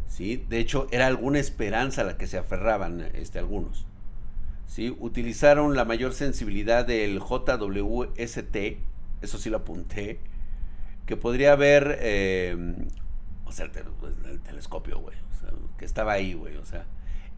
¿Sí? 0.09 0.45
De 0.49 0.59
hecho, 0.59 0.89
era 0.91 1.07
alguna 1.07 1.39
esperanza 1.39 2.01
a 2.01 2.05
la 2.05 2.19
que 2.19 2.27
se 2.27 2.37
aferraban 2.37 3.01
este, 3.15 3.39
algunos. 3.39 3.87
¿Sí? 4.67 4.95
Utilizaron 4.99 5.77
la 5.77 5.85
mayor 5.85 6.15
sensibilidad 6.15 6.85
del 6.85 7.21
JWST, 7.21 8.57
eso 9.23 9.39
sí 9.39 9.51
lo 9.51 9.59
apunté, 9.59 10.19
que 11.07 11.17
podría 11.17 11.53
haber, 11.53 11.99
eh, 12.01 12.75
o 13.45 13.53
sea, 13.53 13.67
el, 13.67 14.41
telescopio, 14.41 14.99
güey, 14.99 15.17
o 15.17 15.41
sea, 15.41 15.51
que 15.79 15.85
estaba 15.85 16.13
ahí, 16.13 16.35
güey, 16.35 16.57
o 16.57 16.65
sea, 16.65 16.87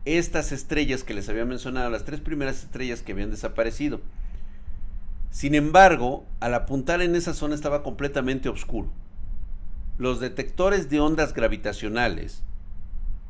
estas 0.07 0.51
estrellas 0.51 1.05
que 1.05 1.15
les 1.15 1.29
había 1.29 1.45
mencionado, 1.45 1.91
las 1.91 2.05
tres 2.05 2.21
primeras 2.21 2.62
estrellas 2.62 3.03
que 3.03 3.12
habían 3.12 3.31
desaparecido. 3.31 4.01
Sin 5.33 5.55
embargo, 5.55 6.27
al 6.41 6.53
apuntar 6.53 7.01
en 7.01 7.17
esa 7.17 7.33
zona 7.33 7.55
estaba 7.55 7.83
completamente 7.83 8.51
oscuro. 8.51 8.91
Los 9.97 10.21
detectores 10.21 10.91
de 10.91 11.01
ondas 11.01 11.33
gravitacionales 11.33 12.43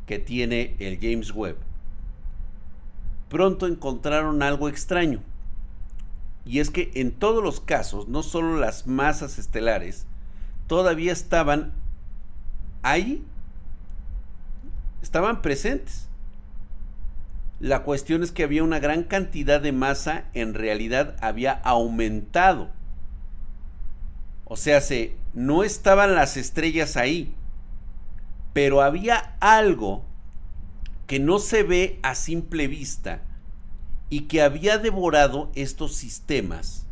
que 0.06 0.18
tiene 0.18 0.74
el 0.80 0.98
James 1.00 1.30
Webb 1.32 1.56
pronto 3.28 3.68
encontraron 3.68 4.42
algo 4.42 4.68
extraño. 4.68 5.22
Y 6.44 6.58
es 6.58 6.70
que 6.70 6.90
en 6.94 7.12
todos 7.12 7.42
los 7.42 7.60
casos, 7.60 8.08
no 8.08 8.24
solo 8.24 8.56
las 8.56 8.88
masas 8.88 9.38
estelares, 9.38 10.06
todavía 10.66 11.12
estaban 11.12 11.72
ahí, 12.82 13.24
estaban 15.02 15.40
presentes. 15.40 16.08
La 17.62 17.84
cuestión 17.84 18.24
es 18.24 18.32
que 18.32 18.42
había 18.42 18.64
una 18.64 18.80
gran 18.80 19.04
cantidad 19.04 19.60
de 19.60 19.70
masa, 19.70 20.24
en 20.34 20.52
realidad 20.52 21.14
había 21.20 21.52
aumentado. 21.52 22.70
O 24.44 24.56
sea, 24.56 24.80
se, 24.80 25.14
no 25.32 25.62
estaban 25.62 26.16
las 26.16 26.36
estrellas 26.36 26.96
ahí, 26.96 27.32
pero 28.52 28.82
había 28.82 29.36
algo 29.38 30.04
que 31.06 31.20
no 31.20 31.38
se 31.38 31.62
ve 31.62 32.00
a 32.02 32.16
simple 32.16 32.66
vista 32.66 33.22
y 34.10 34.22
que 34.22 34.42
había 34.42 34.78
devorado 34.78 35.52
estos 35.54 35.94
sistemas 35.94 36.84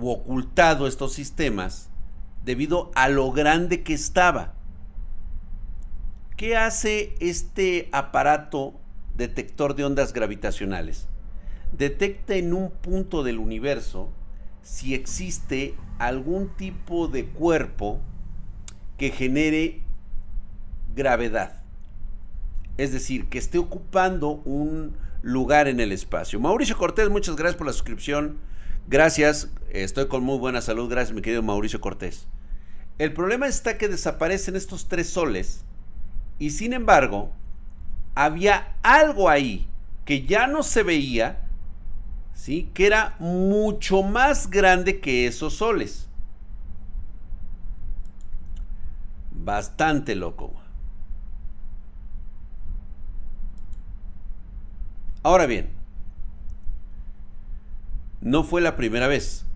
o 0.00 0.12
ocultado 0.12 0.86
estos 0.86 1.12
sistemas 1.12 1.90
debido 2.42 2.90
a 2.94 3.10
lo 3.10 3.32
grande 3.32 3.82
que 3.82 3.92
estaba. 3.92 4.54
¿Qué 6.38 6.56
hace 6.56 7.14
este 7.20 7.90
aparato 7.92 8.80
detector 9.18 9.74
de 9.74 9.84
ondas 9.84 10.14
gravitacionales? 10.14 11.06
Detecta 11.76 12.36
en 12.36 12.54
un 12.54 12.70
punto 12.70 13.22
del 13.22 13.38
universo 13.38 14.10
si 14.62 14.94
existe 14.94 15.74
algún 15.98 16.48
tipo 16.56 17.08
de 17.08 17.26
cuerpo 17.26 18.00
que 18.96 19.10
genere 19.10 19.82
gravedad. 20.94 21.62
Es 22.78 22.92
decir, 22.92 23.28
que 23.28 23.38
esté 23.38 23.58
ocupando 23.58 24.40
un 24.44 24.96
lugar 25.22 25.68
en 25.68 25.80
el 25.80 25.92
espacio. 25.92 26.40
Mauricio 26.40 26.76
Cortés, 26.76 27.10
muchas 27.10 27.36
gracias 27.36 27.56
por 27.56 27.66
la 27.66 27.72
suscripción. 27.72 28.38
Gracias, 28.88 29.50
estoy 29.70 30.08
con 30.08 30.22
muy 30.22 30.38
buena 30.38 30.60
salud. 30.62 30.88
Gracias, 30.88 31.14
mi 31.14 31.22
querido 31.22 31.42
Mauricio 31.42 31.80
Cortés. 31.80 32.26
El 32.98 33.12
problema 33.12 33.46
está 33.46 33.78
que 33.78 33.88
desaparecen 33.88 34.56
estos 34.56 34.88
tres 34.88 35.08
soles 35.08 35.64
y 36.38 36.50
sin 36.50 36.72
embargo 36.72 37.32
había 38.18 38.74
algo 38.82 39.28
ahí 39.28 39.68
que 40.04 40.26
ya 40.26 40.48
no 40.48 40.64
se 40.64 40.82
veía, 40.82 41.38
¿sí? 42.34 42.68
que 42.74 42.84
era 42.88 43.14
mucho 43.20 44.02
más 44.02 44.50
grande 44.50 44.98
que 44.98 45.28
esos 45.28 45.54
soles. 45.54 46.08
Bastante 49.30 50.16
loco. 50.16 50.52
Ahora 55.22 55.46
bien, 55.46 55.70
no 58.20 58.42
fue 58.42 58.60
la 58.60 58.74
primera 58.74 59.06
vez. 59.06 59.46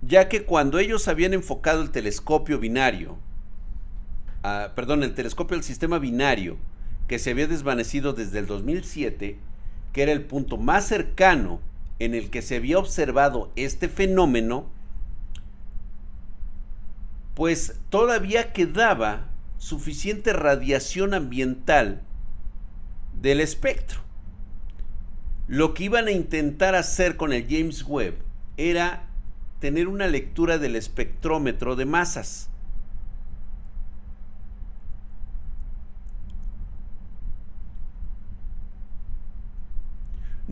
Ya 0.00 0.30
que 0.30 0.46
cuando 0.46 0.78
ellos 0.78 1.08
habían 1.08 1.34
enfocado 1.34 1.82
el 1.82 1.90
telescopio 1.90 2.58
binario 2.58 3.18
perdón, 4.74 5.02
el 5.02 5.14
telescopio 5.14 5.56
del 5.56 5.64
sistema 5.64 5.98
binario, 5.98 6.56
que 7.08 7.18
se 7.18 7.30
había 7.30 7.46
desvanecido 7.46 8.12
desde 8.12 8.38
el 8.38 8.46
2007, 8.46 9.38
que 9.92 10.02
era 10.02 10.12
el 10.12 10.24
punto 10.24 10.56
más 10.56 10.86
cercano 10.86 11.60
en 11.98 12.14
el 12.14 12.30
que 12.30 12.42
se 12.42 12.56
había 12.56 12.78
observado 12.78 13.50
este 13.56 13.88
fenómeno, 13.88 14.70
pues 17.34 17.80
todavía 17.90 18.52
quedaba 18.52 19.28
suficiente 19.58 20.32
radiación 20.32 21.14
ambiental 21.14 22.02
del 23.20 23.40
espectro. 23.40 24.00
Lo 25.48 25.74
que 25.74 25.84
iban 25.84 26.08
a 26.08 26.12
intentar 26.12 26.74
hacer 26.74 27.16
con 27.16 27.32
el 27.32 27.46
James 27.48 27.84
Webb 27.84 28.16
era 28.56 29.08
tener 29.60 29.88
una 29.88 30.06
lectura 30.06 30.58
del 30.58 30.76
espectrómetro 30.76 31.76
de 31.76 31.86
masas. 31.86 32.50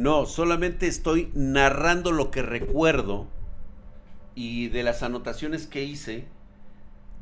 No, 0.04 0.26
solamente 0.26 0.86
estoy 0.86 1.30
narrando 1.32 2.12
lo 2.12 2.30
que 2.30 2.42
recuerdo 2.42 3.26
y 4.34 4.68
de 4.68 4.82
las 4.82 5.02
anotaciones 5.02 5.66
que 5.66 5.82
hice 5.82 6.26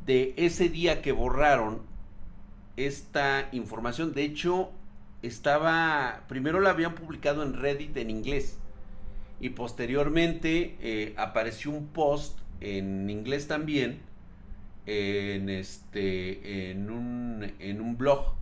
de 0.05 0.33
ese 0.35 0.67
día 0.67 1.01
que 1.01 1.13
borraron 1.13 1.83
esta 2.75 3.47
información. 3.53 4.13
De 4.13 4.23
hecho, 4.25 4.69
estaba, 5.21 6.25
primero 6.27 6.59
la 6.59 6.71
habían 6.71 6.93
publicado 6.93 7.43
en 7.43 7.53
Reddit 7.53 7.95
en 7.95 8.09
inglés 8.09 8.59
y 9.39 9.51
posteriormente 9.51 10.75
eh, 10.81 11.13
apareció 11.15 11.71
un 11.71 11.87
post 11.87 12.37
en 12.59 13.09
inglés 13.09 13.47
también 13.47 14.01
en 14.85 15.47
este 15.47 16.71
en 16.71 16.91
un, 16.91 17.49
en 17.59 17.79
un 17.79 17.97
blog. 17.97 18.33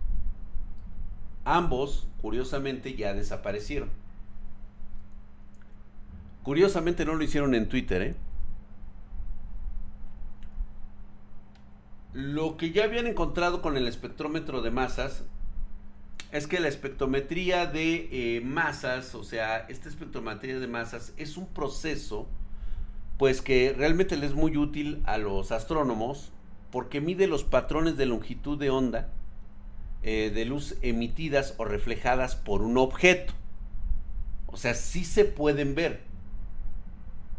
Ambos, 1.44 2.08
curiosamente, 2.20 2.96
ya 2.96 3.14
desaparecieron. 3.14 4.01
Curiosamente 6.42 7.04
no 7.04 7.14
lo 7.14 7.22
hicieron 7.22 7.54
en 7.54 7.68
Twitter, 7.68 8.02
¿eh? 8.02 8.14
Lo 12.12 12.56
que 12.56 12.72
ya 12.72 12.84
habían 12.84 13.06
encontrado 13.06 13.62
con 13.62 13.76
el 13.76 13.88
espectrómetro 13.88 14.60
de 14.60 14.70
masas 14.70 15.24
es 16.30 16.46
que 16.46 16.60
la 16.60 16.68
espectrometría 16.68 17.66
de 17.66 18.08
eh, 18.36 18.40
masas, 18.42 19.14
o 19.14 19.24
sea, 19.24 19.58
esta 19.68 19.88
espectrometría 19.88 20.58
de 20.58 20.66
masas 20.66 21.14
es 21.16 21.36
un 21.36 21.46
proceso 21.46 22.28
pues 23.18 23.40
que 23.40 23.74
realmente 23.76 24.16
le 24.16 24.26
es 24.26 24.34
muy 24.34 24.56
útil 24.56 25.02
a 25.04 25.16
los 25.16 25.52
astrónomos 25.52 26.32
porque 26.70 27.00
mide 27.00 27.26
los 27.26 27.44
patrones 27.44 27.96
de 27.96 28.06
longitud 28.06 28.58
de 28.58 28.70
onda 28.70 29.10
eh, 30.02 30.32
de 30.34 30.44
luz 30.44 30.76
emitidas 30.82 31.54
o 31.58 31.64
reflejadas 31.64 32.34
por 32.34 32.62
un 32.62 32.76
objeto. 32.76 33.32
O 34.46 34.56
sea, 34.56 34.74
sí 34.74 35.04
se 35.04 35.24
pueden 35.24 35.74
ver. 35.74 36.11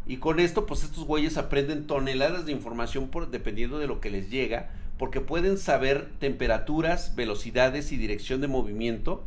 Y 0.06 0.18
con 0.18 0.40
esto, 0.40 0.66
pues 0.66 0.84
estos 0.84 1.06
güeyes 1.06 1.38
aprenden 1.38 1.88
toneladas 1.88 2.46
de 2.46 2.52
información 2.52 3.10
dependiendo 3.32 3.80
de 3.80 3.88
lo 3.88 4.02
que 4.02 4.10
les 4.10 4.30
llega, 4.30 4.72
porque 4.98 5.22
pueden 5.22 5.58
saber 5.58 6.12
temperaturas, 6.20 7.16
velocidades 7.16 7.92
y 7.92 7.98
dirección 7.98 8.42
de 8.42 8.48
movimiento, 8.48 9.24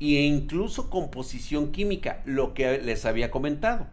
e 0.00 0.22
incluso 0.22 0.90
composición 0.90 1.72
química, 1.72 2.22
lo 2.24 2.54
que 2.54 2.78
les 2.78 3.04
había 3.04 3.30
comentado. 3.30 3.86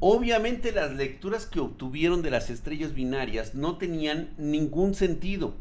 Obviamente 0.00 0.72
las 0.72 0.92
lecturas 0.92 1.46
que 1.46 1.60
obtuvieron 1.60 2.20
de 2.20 2.30
las 2.30 2.50
estrellas 2.50 2.92
binarias 2.92 3.54
no 3.54 3.78
tenían 3.78 4.34
ningún 4.36 4.94
sentido. 4.94 5.54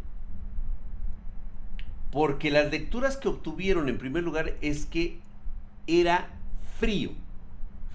Porque 2.12 2.52
las 2.52 2.69
lecturas 2.69 3.15
que 3.15 3.30
obtuvieron 3.30 3.88
en 3.88 3.97
primer 3.97 4.23
lugar 4.23 4.58
es 4.62 4.86
que 4.86 5.19
era 5.88 6.30
frío 6.80 7.12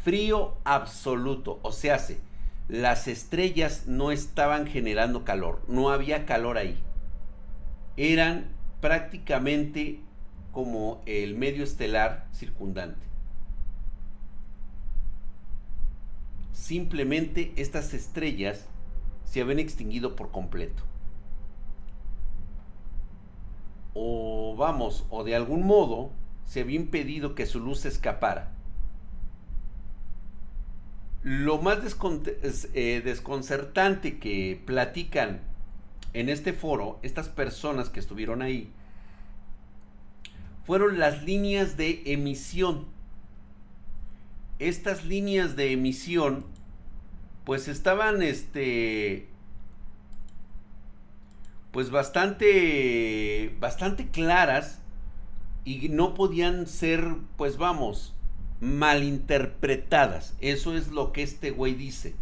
frío 0.02 0.56
absoluto. 0.64 1.58
O 1.62 1.72
sea, 1.72 1.98
las 2.68 3.08
estrellas 3.08 3.86
no 3.86 4.10
estaban 4.10 4.66
generando 4.66 5.24
calor, 5.24 5.62
no 5.68 5.90
había 5.90 6.26
calor 6.26 6.58
ahí. 6.58 6.78
Eran 7.96 8.48
prácticamente 8.80 10.00
como 10.52 11.02
el 11.06 11.34
medio 11.36 11.64
estelar 11.64 12.26
circundante. 12.32 13.06
Simplemente 16.52 17.52
estas 17.56 17.94
estrellas 17.94 18.66
se 19.24 19.40
habían 19.40 19.58
extinguido 19.58 20.16
por 20.16 20.30
completo. 20.30 20.82
O 23.94 24.54
vamos, 24.56 25.06
o 25.10 25.24
de 25.24 25.34
algún 25.34 25.66
modo 25.66 26.10
se 26.44 26.60
había 26.60 26.76
impedido 26.76 27.34
que 27.34 27.46
su 27.46 27.60
luz 27.60 27.84
escapara 27.84 28.57
lo 31.22 31.58
más 31.58 31.78
eh, 32.74 33.02
desconcertante 33.04 34.18
que 34.18 34.60
platican 34.64 35.40
en 36.12 36.28
este 36.28 36.52
foro 36.52 36.98
estas 37.02 37.28
personas 37.28 37.90
que 37.90 38.00
estuvieron 38.00 38.42
ahí 38.42 38.72
fueron 40.68 40.98
las 40.98 41.22
líneas 41.22 41.78
de 41.78 42.02
emisión. 42.04 42.84
Estas 44.58 45.06
líneas 45.06 45.56
de 45.56 45.72
emisión 45.72 46.44
pues 47.44 47.68
estaban 47.68 48.22
este 48.22 49.28
pues 51.70 51.90
bastante 51.90 53.56
bastante 53.58 54.08
claras 54.08 54.82
y 55.64 55.88
no 55.88 56.12
podían 56.12 56.66
ser 56.66 57.14
pues 57.38 57.56
vamos 57.56 58.14
malinterpretadas. 58.60 60.34
Eso 60.40 60.76
es 60.76 60.88
lo 60.88 61.12
que 61.12 61.22
este 61.22 61.50
güey 61.50 61.74
dice. 61.74 62.14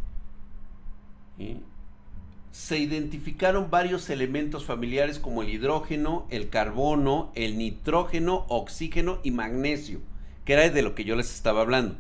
Se 2.51 2.79
identificaron 2.79 3.71
varios 3.71 4.09
elementos 4.11 4.65
familiares 4.65 5.19
como 5.19 5.43
el 5.43 5.51
hidrógeno, 5.51 6.27
el 6.31 6.49
carbono, 6.49 7.31
el 7.35 7.59
nitrógeno, 7.59 8.47
oxígeno 8.49 9.19
y 9.23 9.31
magnesio, 9.31 10.01
que 10.45 10.55
era 10.55 10.69
de 10.71 10.83
lo 10.83 10.95
que 10.95 11.05
yo 11.05 11.17
les 11.17 11.35
estaba 11.35 11.61
hablando. 11.61 11.97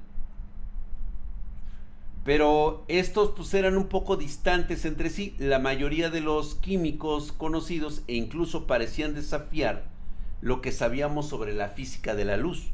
Pero 2.24 2.84
estos 2.88 3.30
pues 3.36 3.54
eran 3.54 3.76
un 3.76 3.86
poco 3.86 4.16
distantes 4.16 4.84
entre 4.84 5.10
sí. 5.10 5.36
La 5.38 5.60
mayoría 5.60 6.10
de 6.10 6.20
los 6.20 6.56
químicos 6.56 7.30
conocidos 7.30 8.02
e 8.08 8.14
incluso 8.14 8.66
parecían 8.66 9.14
desafiar 9.14 9.84
lo 10.40 10.60
que 10.60 10.72
sabíamos 10.72 11.28
sobre 11.28 11.54
la 11.54 11.68
física 11.68 12.16
de 12.16 12.24
la 12.24 12.36
luz 12.36 12.72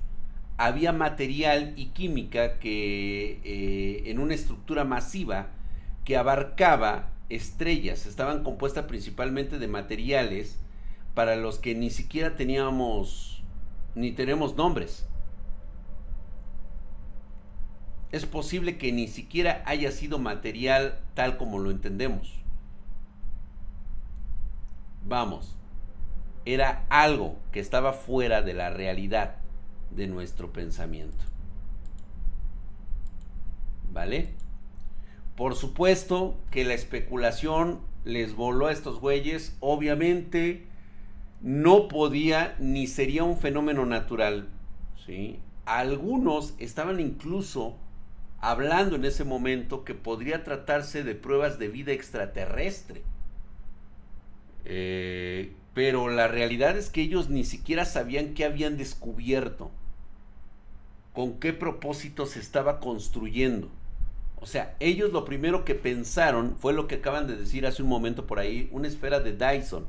había 0.67 0.93
material 0.93 1.73
y 1.77 1.87
química 1.87 2.61
que 2.61 3.41
eh, 3.43 4.11
en 4.11 4.21
una 4.21 4.35
estructura 4.35 4.85
masiva 4.85 5.49
que 6.05 6.17
abarcaba 6.17 7.11
estrellas, 7.29 8.07
estaban 8.07 8.45
compuestas 8.45 8.85
principalmente 8.85 9.59
de 9.59 9.67
materiales 9.67 10.61
para 11.15 11.35
los 11.35 11.59
que 11.59 11.75
ni 11.75 11.91
siquiera 11.91 12.37
teníamos 12.37 13.43
ni 13.97 14.13
tenemos 14.13 14.55
nombres. 14.55 15.09
Es 18.13 18.25
posible 18.25 18.79
que 18.79 18.93
ni 18.93 19.09
siquiera 19.09 19.65
haya 19.67 19.91
sido 19.91 20.21
material 20.21 21.01
tal 21.15 21.39
como 21.39 21.59
lo 21.59 21.73
entendemos. 21.73 22.41
Vamos, 25.05 25.57
era 26.45 26.87
algo 26.89 27.37
que 27.51 27.59
estaba 27.59 27.93
fuera 27.93 28.43
de 28.43 28.55
la 28.55 28.71
realidad 28.71 29.42
de 29.97 30.07
nuestro 30.07 30.53
pensamiento. 30.53 31.25
¿Vale? 33.93 34.31
Por 35.37 35.55
supuesto 35.55 36.37
que 36.51 36.65
la 36.65 36.75
especulación 36.75 37.81
les 38.05 38.35
voló 38.35 38.67
a 38.67 38.73
estos 38.73 39.01
güeyes. 39.01 39.57
Obviamente 39.61 40.67
no 41.41 41.89
podía 41.89 42.57
ni 42.59 42.87
sería 42.87 43.25
un 43.25 43.37
fenómeno 43.37 43.87
natural. 43.87 44.49
¿sí? 45.07 45.39
Algunos 45.65 46.55
estaban 46.59 47.01
incluso 47.01 47.77
hablando 48.41 48.97
en 48.97 49.05
ese 49.05 49.25
momento 49.25 49.85
que 49.85 49.95
podría 49.95 50.45
tratarse 50.45 51.05
de 51.05 51.15
pruebas 51.15 51.59
de 51.59 51.69
vida 51.69 51.93
extraterrestre. 51.93 53.03
Eh, 54.65 55.53
pero 55.75 56.09
la 56.09 56.29
realidad 56.29 56.77
es 56.77 56.91
que 56.91 57.03
ellos 57.03 57.31
ni 57.31 57.45
siquiera 57.45 57.85
sabían 57.85 58.35
qué 58.35 58.45
habían 58.45 58.77
descubierto 58.77 59.71
con 61.13 61.39
qué 61.39 61.53
propósito 61.53 62.27
se 62.27 62.41
estaba 62.41 62.81
construyendo. 62.81 63.69
O 64.37 64.47
sea, 64.47 64.75
ellos 64.81 65.13
lo 65.13 65.25
primero 65.25 65.65
que 65.65 65.75
pensaron 65.75 66.57
fue 66.59 66.73
lo 66.73 66.89
que 66.89 66.97
acaban 66.97 67.27
de 67.27 67.37
decir 67.37 67.67
hace 67.67 67.83
un 67.83 67.89
momento 67.89 68.27
por 68.27 68.39
ahí, 68.39 68.69
una 68.73 68.89
esfera 68.89 69.21
de 69.21 69.33
Dyson. 69.33 69.87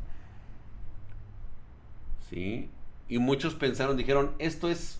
¿Sí? 2.29 2.69
Y 3.09 3.17
muchos 3.17 3.55
pensaron, 3.55 3.97
dijeron, 3.97 4.33
esto 4.39 4.69
es 4.69 4.99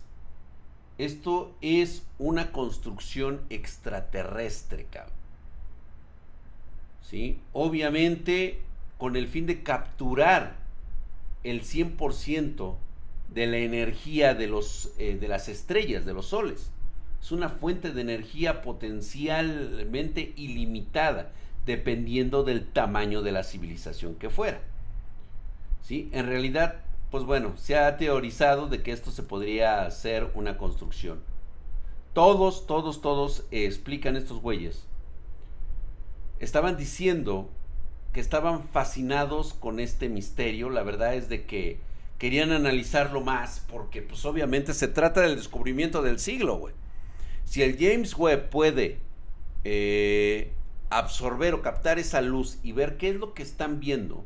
esto 0.98 1.56
es 1.62 2.04
una 2.20 2.52
construcción 2.52 3.42
extraterrestre, 3.50 4.86
cabrón. 4.86 5.14
¿Sí? 7.02 7.40
Obviamente 7.52 8.62
con 8.98 9.16
el 9.16 9.28
fin 9.28 9.46
de 9.46 9.64
capturar 9.64 10.56
el 11.44 11.64
100% 11.64 12.76
de 13.34 13.48
la 13.48 13.58
energía 13.58 14.34
de, 14.34 14.48
los, 14.48 14.92
eh, 14.98 15.18
de 15.20 15.28
las 15.28 15.50
estrellas, 15.50 16.06
de 16.06 16.14
los 16.14 16.28
soles. 16.28 16.72
Es 17.22 17.32
una 17.32 17.50
fuente 17.50 17.92
de 17.92 18.02
energía 18.02 18.62
potencialmente 18.62 20.34
ilimitada, 20.36 21.32
dependiendo 21.66 22.44
del 22.44 22.66
tamaño 22.68 23.22
de 23.22 23.32
la 23.32 23.44
civilización 23.44 24.16
que 24.16 24.30
fuera. 24.30 24.62
¿Sí? 25.82 26.10
En 26.14 26.28
realidad, 26.28 26.82
pues 27.12 27.24
bueno, 27.24 27.54
se 27.58 27.78
ha 27.78 27.98
teorizado 27.98 28.68
de 28.68 28.84
que 28.84 28.92
esto 28.92 29.12
se 29.12 29.24
podría 29.24 29.86
hacer 29.86 30.30
una 30.36 30.58
construcción. 30.58 31.22
Todos, 32.14 32.68
todos, 32.68 33.02
todos 33.02 33.46
explican 33.52 34.16
estos 34.16 34.40
güeyes. 34.42 34.86
Estaban 36.40 36.78
diciendo 36.78 37.50
que 38.12 38.20
estaban 38.20 38.68
fascinados 38.68 39.54
con 39.54 39.80
este 39.80 40.10
misterio. 40.10 40.70
La 40.70 40.84
verdad 40.84 41.16
es 41.16 41.30
de 41.30 41.46
que 41.46 41.80
querían 42.24 42.54
analizarlo 42.54 43.20
más 43.20 43.66
porque 43.70 44.02
pues 44.02 44.24
obviamente 44.24 44.74
se 44.74 44.88
trata 44.88 45.20
del 45.20 45.36
descubrimiento 45.36 46.02
del 46.02 46.20
siglo, 46.20 46.56
güey. 46.56 46.74
Si 47.44 47.62
el 47.62 47.78
James 47.78 48.18
Webb 48.18 48.48
puede 48.48 49.00
eh, 49.66 50.54
absorber 50.90 51.54
o 51.54 51.62
captar 51.62 52.00
esa 52.00 52.22
luz 52.22 52.60
y 52.64 52.72
ver 52.72 52.96
qué 52.96 53.10
es 53.10 53.18
lo 53.18 53.34
que 53.34 53.44
están 53.44 53.82
viendo, 53.82 54.24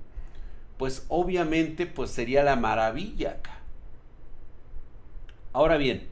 pues 0.78 1.08
obviamente 1.08 1.88
pues 1.88 2.12
sería 2.12 2.44
la 2.44 2.56
maravilla 2.56 3.32
acá. 3.32 3.62
Ahora 5.52 5.78
bien, 5.78 6.08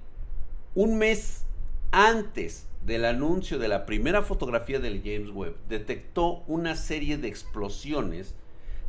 un 0.74 0.98
mes 0.98 1.46
antes 1.92 2.66
del 2.84 3.06
anuncio 3.06 3.60
de 3.60 3.68
la 3.68 3.86
primera 3.86 4.24
fotografía 4.24 4.80
del 4.80 5.04
James 5.04 5.30
Webb, 5.30 5.56
detectó 5.70 6.44
una 6.48 6.76
serie 6.78 7.20
de 7.20 7.28
explosiones 7.28 8.34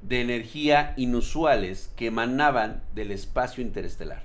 de 0.02 0.20
energía 0.20 0.94
inusuales 0.96 1.90
que 1.96 2.06
emanaban 2.06 2.82
del 2.94 3.11
espacio 3.11 3.62
interestelar. 3.62 4.22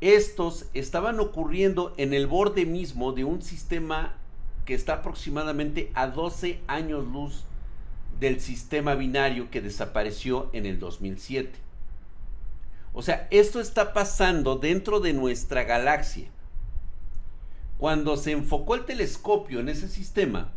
Estos 0.00 0.66
estaban 0.74 1.20
ocurriendo 1.20 1.94
en 1.96 2.12
el 2.12 2.26
borde 2.26 2.66
mismo 2.66 3.12
de 3.12 3.24
un 3.24 3.42
sistema 3.42 4.16
que 4.64 4.74
está 4.74 4.94
aproximadamente 4.94 5.90
a 5.94 6.08
12 6.08 6.60
años 6.66 7.06
luz 7.06 7.44
del 8.20 8.40
sistema 8.40 8.94
binario 8.94 9.50
que 9.50 9.60
desapareció 9.60 10.50
en 10.52 10.66
el 10.66 10.78
2007. 10.78 11.52
O 12.92 13.02
sea, 13.02 13.26
esto 13.30 13.60
está 13.60 13.92
pasando 13.92 14.56
dentro 14.56 15.00
de 15.00 15.12
nuestra 15.12 15.64
galaxia. 15.64 16.28
Cuando 17.78 18.16
se 18.16 18.32
enfocó 18.32 18.76
el 18.76 18.84
telescopio 18.84 19.60
en 19.60 19.68
ese 19.68 19.88
sistema, 19.88 20.52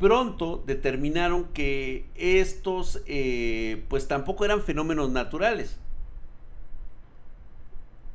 pronto 0.00 0.62
determinaron 0.66 1.44
que 1.52 2.06
estos 2.16 3.02
eh, 3.06 3.84
pues 3.88 4.08
tampoco 4.08 4.44
eran 4.44 4.62
fenómenos 4.62 5.10
naturales. 5.10 5.78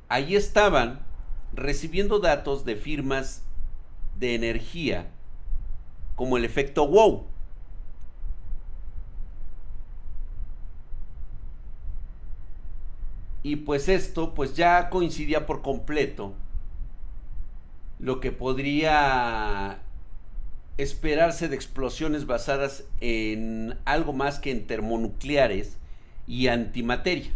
Allí 0.10 0.36
estaban 0.36 1.00
recibiendo 1.54 2.20
datos 2.20 2.66
de 2.66 2.76
firmas 2.76 3.44
de 4.20 4.36
energía 4.36 5.12
como 6.16 6.38
el 6.38 6.46
efecto 6.46 6.88
wow 6.88 7.26
Y 13.46 13.58
pues 13.58 13.90
esto 13.90 14.34
pues 14.34 14.56
ya 14.56 14.90
coincidía 14.90 15.46
por 15.46 15.62
completo 15.62 16.34
lo 18.00 18.20
que 18.20 18.32
podría 18.32 19.85
esperarse 20.78 21.48
de 21.48 21.56
explosiones 21.56 22.26
basadas 22.26 22.84
en 23.00 23.78
algo 23.86 24.14
más 24.14 24.40
que 24.40 24.52
en 24.52 24.68
termonucleares 24.68 25.78
y 26.28 26.48
antimateria 26.48 27.32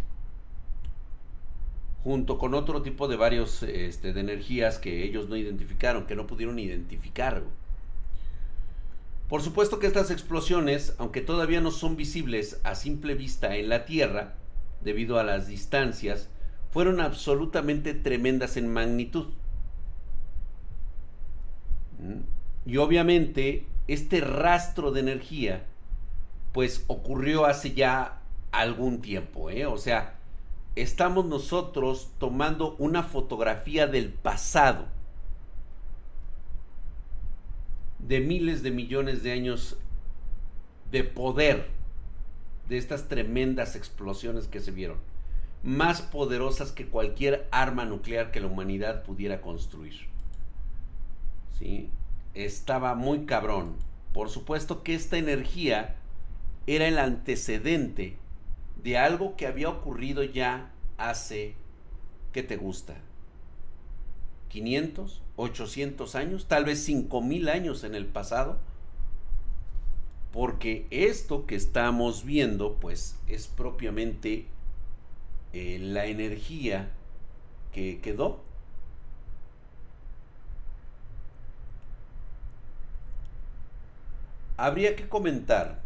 junto 2.02 2.38
con 2.38 2.54
otro 2.54 2.82
tipo 2.82 3.08
de 3.08 3.16
varios 3.16 3.62
este, 3.62 4.12
de 4.12 4.20
energías 4.20 4.78
que 4.78 5.04
ellos 5.04 5.28
no 5.28 5.36
identificaron, 5.36 6.06
que 6.06 6.16
no 6.16 6.26
pudieron 6.26 6.58
identificar. 6.58 7.42
Por 9.28 9.42
supuesto 9.42 9.78
que 9.78 9.86
estas 9.86 10.10
explosiones, 10.10 10.94
aunque 10.98 11.20
todavía 11.20 11.60
no 11.60 11.70
son 11.70 11.96
visibles 11.96 12.58
a 12.64 12.74
simple 12.74 13.14
vista 13.14 13.54
en 13.56 13.68
la 13.68 13.84
Tierra, 13.84 14.34
debido 14.80 15.18
a 15.18 15.24
las 15.24 15.46
distancias, 15.46 16.30
fueron 16.70 17.00
absolutamente 17.00 17.94
tremendas 17.94 18.56
en 18.56 18.72
magnitud. 18.72 19.26
¿Mm? 21.98 22.39
Y 22.66 22.76
obviamente 22.76 23.66
este 23.88 24.20
rastro 24.20 24.92
de 24.92 25.00
energía, 25.00 25.66
pues 26.52 26.84
ocurrió 26.86 27.46
hace 27.46 27.72
ya 27.72 28.20
algún 28.52 29.00
tiempo, 29.00 29.50
¿eh? 29.50 29.66
O 29.66 29.78
sea, 29.78 30.18
estamos 30.76 31.24
nosotros 31.26 32.10
tomando 32.18 32.76
una 32.78 33.02
fotografía 33.02 33.86
del 33.86 34.10
pasado, 34.10 34.86
de 37.98 38.20
miles 38.20 38.62
de 38.62 38.70
millones 38.70 39.22
de 39.22 39.32
años 39.32 39.76
de 40.90 41.04
poder 41.04 41.68
de 42.68 42.78
estas 42.78 43.08
tremendas 43.08 43.76
explosiones 43.76 44.46
que 44.46 44.60
se 44.60 44.70
vieron, 44.70 44.98
más 45.62 46.00
poderosas 46.00 46.72
que 46.72 46.86
cualquier 46.86 47.48
arma 47.50 47.84
nuclear 47.84 48.30
que 48.30 48.40
la 48.40 48.46
humanidad 48.46 49.02
pudiera 49.02 49.40
construir. 49.40 50.08
¿Sí? 51.58 51.90
Estaba 52.34 52.94
muy 52.94 53.26
cabrón. 53.26 53.76
Por 54.12 54.28
supuesto 54.28 54.82
que 54.82 54.94
esta 54.94 55.18
energía 55.18 55.96
era 56.66 56.88
el 56.88 56.98
antecedente 56.98 58.16
de 58.82 58.98
algo 58.98 59.36
que 59.36 59.46
había 59.46 59.68
ocurrido 59.68 60.22
ya 60.22 60.72
hace, 60.98 61.54
¿qué 62.32 62.42
te 62.42 62.56
gusta? 62.56 62.96
500, 64.48 65.22
800 65.36 66.14
años, 66.14 66.46
tal 66.48 66.64
vez 66.64 66.82
5000 66.84 67.48
años 67.48 67.84
en 67.84 67.94
el 67.94 68.06
pasado 68.06 68.58
porque 70.32 70.86
esto 70.90 71.46
que 71.46 71.56
estamos 71.56 72.24
viendo 72.24 72.76
pues 72.76 73.16
es 73.26 73.48
propiamente 73.48 74.46
eh, 75.52 75.78
la 75.80 76.06
energía 76.06 76.90
que 77.72 78.00
quedó. 78.00 78.42
Habría 84.60 84.94
que 84.94 85.08
comentar 85.08 85.80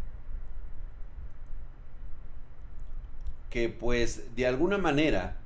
que 3.49 3.69
pues 3.69 4.35
de 4.35 4.47
alguna 4.47 4.77
manera 4.77 5.37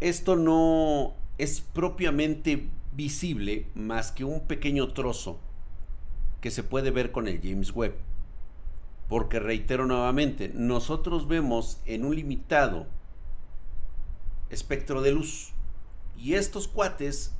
esto 0.00 0.34
no 0.34 1.14
es 1.38 1.60
propiamente 1.60 2.68
visible 2.96 3.68
más 3.76 4.10
que 4.10 4.24
un 4.24 4.40
pequeño 4.40 4.92
trozo 4.92 5.38
que 6.40 6.50
se 6.50 6.64
puede 6.64 6.90
ver 6.90 7.12
con 7.12 7.28
el 7.28 7.40
James 7.40 7.70
Webb. 7.70 7.94
Porque 9.08 9.38
reitero 9.38 9.86
nuevamente, 9.86 10.50
nosotros 10.52 11.28
vemos 11.28 11.80
en 11.84 12.04
un 12.04 12.16
limitado 12.16 12.88
espectro 14.50 15.00
de 15.00 15.12
luz. 15.12 15.52
Y 16.16 16.34
estos 16.34 16.66
cuates 16.66 17.32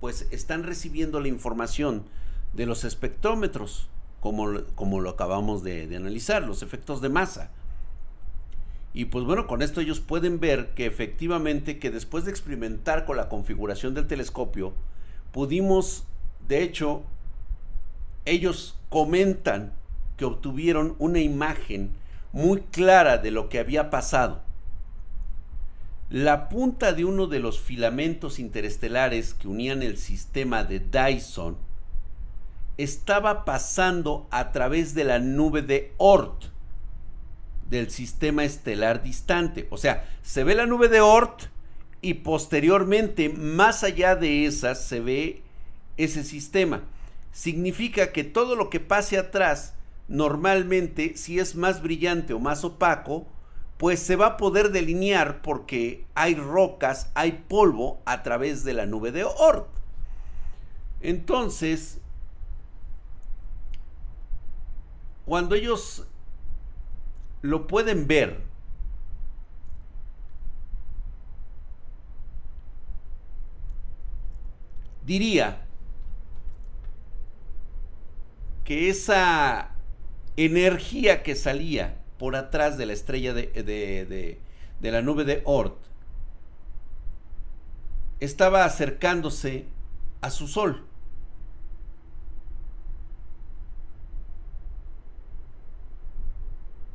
pues 0.00 0.26
están 0.30 0.62
recibiendo 0.62 1.20
la 1.20 1.28
información 1.28 2.06
de 2.52 2.66
los 2.66 2.84
espectrómetros, 2.84 3.88
como, 4.20 4.48
como 4.74 5.00
lo 5.00 5.10
acabamos 5.10 5.62
de, 5.62 5.86
de 5.86 5.96
analizar, 5.96 6.42
los 6.42 6.62
efectos 6.62 7.00
de 7.00 7.08
masa. 7.08 7.50
Y 8.94 9.06
pues 9.06 9.24
bueno, 9.24 9.46
con 9.46 9.62
esto 9.62 9.80
ellos 9.80 10.00
pueden 10.00 10.38
ver 10.38 10.74
que 10.74 10.86
efectivamente 10.86 11.78
que 11.78 11.90
después 11.90 12.24
de 12.24 12.30
experimentar 12.30 13.06
con 13.06 13.16
la 13.16 13.28
configuración 13.28 13.94
del 13.94 14.06
telescopio, 14.06 14.74
pudimos 15.32 16.04
de 16.46 16.62
hecho 16.62 17.02
ellos 18.24 18.76
comentan 18.88 19.72
que 20.16 20.24
obtuvieron 20.24 20.94
una 20.98 21.20
imagen 21.20 21.90
muy 22.32 22.60
clara 22.60 23.18
de 23.18 23.30
lo 23.30 23.48
que 23.48 23.58
había 23.58 23.90
pasado. 23.90 24.42
La 26.10 26.48
punta 26.50 26.92
de 26.92 27.06
uno 27.06 27.26
de 27.26 27.40
los 27.40 27.58
filamentos 27.58 28.38
interestelares 28.38 29.32
que 29.32 29.48
unían 29.48 29.82
el 29.82 29.96
sistema 29.96 30.62
de 30.62 30.80
Dyson 30.80 31.56
estaba 32.78 33.44
pasando 33.44 34.26
a 34.30 34.52
través 34.52 34.94
de 34.94 35.04
la 35.04 35.18
nube 35.18 35.62
de 35.62 35.92
Oort 35.98 36.44
del 37.72 37.90
sistema 37.90 38.44
estelar 38.44 39.02
distante. 39.02 39.66
O 39.70 39.78
sea, 39.78 40.08
se 40.22 40.44
ve 40.44 40.54
la 40.54 40.66
nube 40.66 40.88
de 40.88 41.00
Oort 41.00 41.44
y 42.02 42.14
posteriormente, 42.14 43.28
más 43.30 43.82
allá 43.84 44.14
de 44.14 44.44
esas, 44.44 44.84
se 44.84 45.00
ve 45.00 45.42
ese 45.96 46.24
sistema. 46.24 46.82
Significa 47.32 48.12
que 48.12 48.24
todo 48.24 48.56
lo 48.56 48.68
que 48.68 48.80
pase 48.80 49.16
atrás, 49.16 49.74
normalmente, 50.06 51.16
si 51.16 51.38
es 51.38 51.54
más 51.54 51.80
brillante 51.80 52.34
o 52.34 52.38
más 52.38 52.62
opaco, 52.62 53.26
pues 53.78 54.00
se 54.00 54.16
va 54.16 54.26
a 54.26 54.36
poder 54.36 54.70
delinear 54.70 55.40
porque 55.40 56.04
hay 56.14 56.34
rocas, 56.34 57.10
hay 57.14 57.44
polvo 57.48 58.02
a 58.04 58.22
través 58.22 58.64
de 58.64 58.74
la 58.74 58.84
nube 58.84 59.12
de 59.12 59.24
Oort. 59.24 59.66
Entonces, 61.00 62.01
cuando 65.24 65.54
ellos 65.54 66.06
lo 67.42 67.66
pueden 67.66 68.06
ver, 68.06 68.40
diría 75.04 75.66
que 78.64 78.88
esa 78.88 79.72
energía 80.36 81.22
que 81.22 81.34
salía 81.34 81.98
por 82.18 82.36
atrás 82.36 82.78
de 82.78 82.86
la 82.86 82.92
estrella 82.92 83.34
de, 83.34 83.46
de, 84.80 84.90
la 84.90 85.02
nube 85.02 85.24
de 85.24 85.42
Oort 85.44 85.76
estaba 88.20 88.64
acercándose 88.64 89.66
a 90.20 90.30
su 90.30 90.46
sol. 90.46 90.86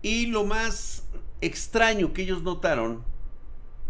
Y 0.02 0.28
lo 0.28 0.46
más 0.46 1.04
extraño 1.42 2.14
que 2.14 2.24
ellos 2.24 2.44
notaron 2.44 3.04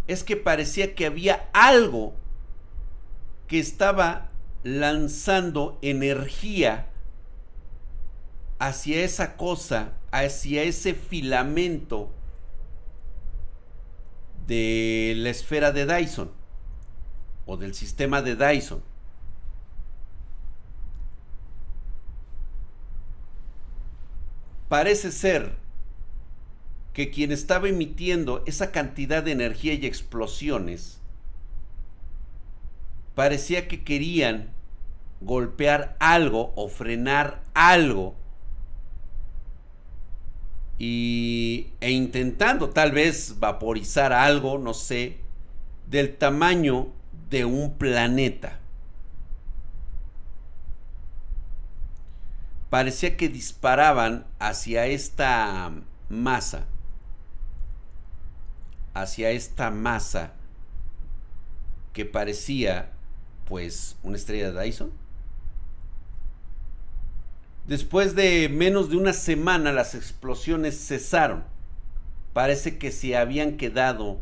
es 0.07 0.23
que 0.23 0.37
parecía 0.37 0.95
que 0.95 1.05
había 1.05 1.49
algo 1.53 2.15
que 3.47 3.59
estaba 3.59 4.29
lanzando 4.63 5.77
energía 5.81 6.89
hacia 8.59 9.03
esa 9.03 9.37
cosa, 9.37 9.93
hacia 10.11 10.63
ese 10.63 10.93
filamento 10.93 12.11
de 14.47 15.13
la 15.17 15.29
esfera 15.29 15.71
de 15.71 15.85
Dyson 15.85 16.31
o 17.45 17.57
del 17.57 17.73
sistema 17.73 18.21
de 18.21 18.35
Dyson. 18.35 18.81
Parece 24.69 25.11
ser 25.11 25.66
que 26.97 27.11
quien 27.11 27.31
estaba 27.31 27.69
emitiendo 27.69 28.43
esa 28.47 28.71
cantidad 28.71 29.21
de 29.21 29.31
energía 29.31 29.75
y 29.75 29.85
explosiones 29.85 30.97
parecía 33.13 33.67
que 33.67 33.83
querían 33.83 34.49
golpear 35.21 35.95
algo 35.99 36.53
o 36.55 36.69
frenar 36.69 37.43
algo 37.53 38.15
y, 40.79 41.67
e 41.81 41.91
intentando 41.91 42.71
tal 42.71 42.93
vez 42.93 43.35
vaporizar 43.37 44.11
algo, 44.11 44.57
no 44.57 44.73
sé, 44.73 45.17
del 45.85 46.17
tamaño 46.17 46.87
de 47.29 47.45
un 47.45 47.77
planeta. 47.77 48.57
Parecía 52.71 53.15
que 53.17 53.29
disparaban 53.29 54.25
hacia 54.39 54.87
esta 54.87 55.71
masa, 56.09 56.65
hacia 59.01 59.31
esta 59.31 59.71
masa 59.71 60.33
que 61.93 62.05
parecía 62.05 62.91
pues 63.45 63.95
una 64.03 64.17
estrella 64.17 64.51
de 64.51 64.63
Dyson 64.63 64.91
Después 67.67 68.15
de 68.15 68.47
menos 68.47 68.89
de 68.89 68.95
una 68.95 69.11
semana 69.11 69.73
las 69.73 69.93
explosiones 69.93 70.87
cesaron. 70.87 71.43
Parece 72.31 72.77
que 72.77 72.91
se 72.91 73.17
habían 73.17 73.57
quedado 73.57 74.21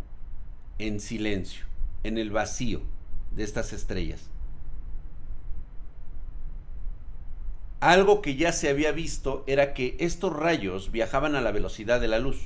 en 0.80 1.00
silencio, 1.00 1.66
en 2.04 2.18
el 2.18 2.32
vacío 2.32 2.82
de 3.36 3.44
estas 3.44 3.72
estrellas. 3.72 4.32
Algo 7.82 8.24
que 8.24 8.36
ya 8.36 8.52
se 8.52 8.68
había 8.68 8.92
visto 8.92 9.44
era 9.46 9.76
que 9.76 9.96
estos 10.00 10.34
rayos 10.34 10.92
viajaban 10.92 11.36
a 11.36 11.42
la 11.42 11.52
velocidad 11.52 12.02
de 12.02 12.08
la 12.08 12.18
luz. 12.18 12.40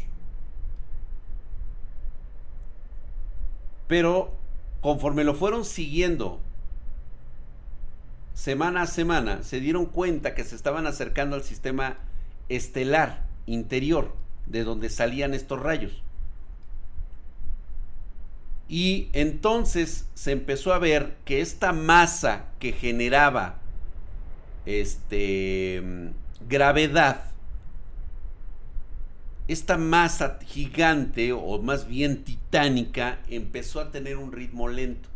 Pero 3.90 4.38
conforme 4.82 5.24
lo 5.24 5.34
fueron 5.34 5.66
siguiendo 5.66 6.40
semana 8.36 8.84
a 8.84 8.88
semana, 8.88 9.42
se 9.42 9.60
dieron 9.60 9.88
cuenta 9.88 10.36
que 10.36 10.44
se 10.44 10.56
estaban 10.56 10.86
acercando 10.86 11.36
al 11.36 11.44
sistema 11.44 11.98
estelar 12.50 13.28
interior, 13.48 14.16
de 14.46 14.64
donde 14.64 14.90
salían 14.90 15.34
estos 15.34 15.60
rayos. 15.60 16.04
Y 18.68 19.10
entonces 19.14 20.08
se 20.14 20.34
empezó 20.34 20.72
a 20.72 20.78
ver 20.80 21.18
que 21.26 21.42
esta 21.42 21.74
masa 21.74 22.46
que 22.60 22.72
generaba 22.72 23.58
este 24.68 26.14
gravedad, 26.48 27.32
esta 29.50 29.80
masa 29.80 30.38
gigante 30.46 31.34
o 31.34 31.60
más 31.60 31.88
bien 31.88 32.24
titánica 32.24 33.20
empezó 33.28 33.82
a 33.82 33.90
tener 33.90 34.16
un 34.16 34.32
ritmo 34.32 34.68
lento 34.68 35.10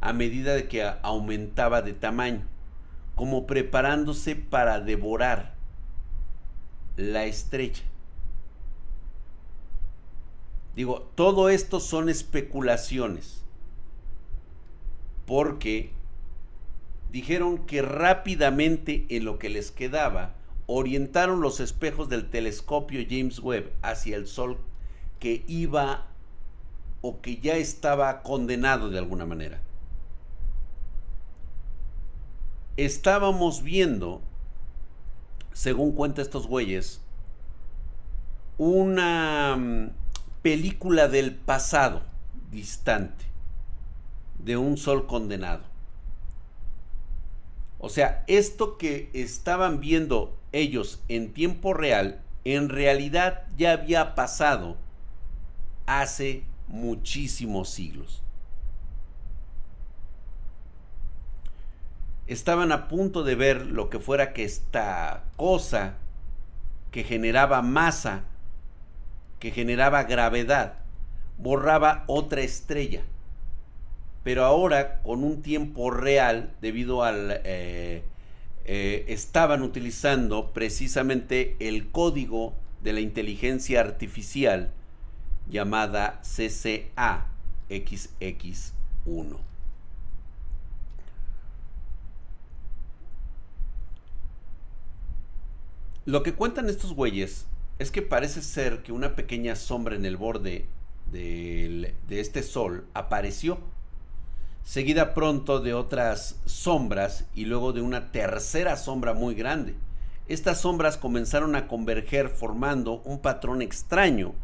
a 0.00 0.12
medida 0.12 0.54
de 0.54 0.66
que 0.66 0.82
aumentaba 1.02 1.82
de 1.82 1.92
tamaño 1.92 2.42
como 3.14 3.46
preparándose 3.46 4.34
para 4.34 4.80
devorar 4.80 5.54
la 6.96 7.26
estrella. 7.26 7.84
Digo, 10.74 11.08
todo 11.14 11.48
esto 11.48 11.78
son 11.78 12.08
especulaciones, 12.08 13.44
porque 15.26 15.92
dijeron 17.12 17.66
que 17.66 17.82
rápidamente 17.82 19.06
en 19.10 19.24
lo 19.24 19.38
que 19.38 19.48
les 19.48 19.70
quedaba, 19.70 20.34
orientaron 20.66 21.40
los 21.40 21.60
espejos 21.60 22.08
del 22.08 22.28
telescopio 22.28 23.04
James 23.08 23.38
Webb 23.38 23.72
hacia 23.82 24.16
el 24.16 24.26
Sol 24.26 24.58
que 25.20 25.44
iba 25.46 26.06
o 27.00 27.20
que 27.20 27.38
ya 27.38 27.56
estaba 27.56 28.22
condenado 28.22 28.90
de 28.90 28.98
alguna 28.98 29.26
manera 29.26 29.60
estábamos 32.76 33.62
viendo, 33.62 34.20
según 35.52 35.92
cuenta 35.92 36.22
estos 36.22 36.46
güeyes, 36.46 37.00
una 38.58 39.56
mm, 39.56 39.90
película 40.42 41.08
del 41.08 41.34
pasado 41.34 42.02
distante 42.50 43.24
de 44.38 44.56
un 44.56 44.76
sol 44.76 45.06
condenado. 45.06 45.64
O 47.78 47.88
sea, 47.88 48.24
esto 48.26 48.78
que 48.78 49.10
estaban 49.12 49.80
viendo 49.80 50.35
ellos 50.52 51.02
en 51.08 51.32
tiempo 51.32 51.74
real, 51.74 52.20
en 52.44 52.68
realidad 52.68 53.44
ya 53.56 53.72
había 53.72 54.14
pasado 54.14 54.76
hace 55.86 56.44
muchísimos 56.68 57.68
siglos. 57.70 58.22
estaban 62.26 62.72
a 62.72 62.88
punto 62.88 63.22
de 63.22 63.34
ver 63.34 63.66
lo 63.66 63.88
que 63.88 63.98
fuera 63.98 64.32
que 64.32 64.44
esta 64.44 65.24
cosa 65.36 65.94
que 66.90 67.04
generaba 67.04 67.62
masa, 67.62 68.24
que 69.38 69.50
generaba 69.50 70.04
gravedad, 70.04 70.74
borraba 71.38 72.04
otra 72.06 72.40
estrella. 72.40 73.02
Pero 74.24 74.44
ahora, 74.44 75.00
con 75.02 75.22
un 75.22 75.42
tiempo 75.42 75.90
real, 75.90 76.50
debido 76.60 77.04
al... 77.04 77.40
Eh, 77.44 78.02
eh, 78.66 79.04
estaban 79.08 79.62
utilizando 79.62 80.52
precisamente 80.52 81.56
el 81.60 81.90
código 81.90 82.54
de 82.82 82.92
la 82.92 83.00
inteligencia 83.00 83.80
artificial 83.80 84.72
llamada 85.48 86.20
CCA 86.22 87.28
XX1. 87.70 89.38
Lo 96.04 96.22
que 96.22 96.34
cuentan 96.34 96.68
estos 96.68 96.92
güeyes 96.92 97.46
es 97.78 97.90
que 97.90 98.02
parece 98.02 98.42
ser 98.42 98.82
que 98.82 98.92
una 98.92 99.16
pequeña 99.16 99.56
sombra 99.56 99.96
en 99.96 100.04
el 100.04 100.16
borde 100.16 100.66
de, 101.10 101.94
este 102.08 102.42
sol 102.42 102.86
apareció, 102.94 103.58
seguida 104.66 105.14
pronto 105.14 105.60
de 105.60 105.74
otras 105.74 106.40
sombras 106.44 107.24
y 107.36 107.44
luego 107.44 107.72
de 107.72 107.82
una 107.82 108.10
tercera 108.10 108.76
sombra 108.76 109.14
muy 109.14 109.36
grande. 109.36 109.76
Estas 110.26 110.62
sombras 110.62 110.96
comenzaron 110.96 111.54
a 111.54 111.68
converger 111.68 112.30
formando 112.30 113.00
un 113.04 113.20
patrón 113.20 113.62
extraño, 113.62 114.34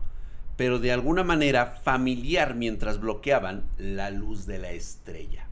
pero 0.56 0.78
de 0.78 0.92
alguna 0.92 1.24
manera 1.24 1.80
familiar 1.82 2.54
mientras 2.54 3.00
bloqueaban 3.00 3.64
la 3.78 4.10
luz 4.10 4.46
de 4.46 4.58
la 4.58 4.70
estrella. 4.70 5.48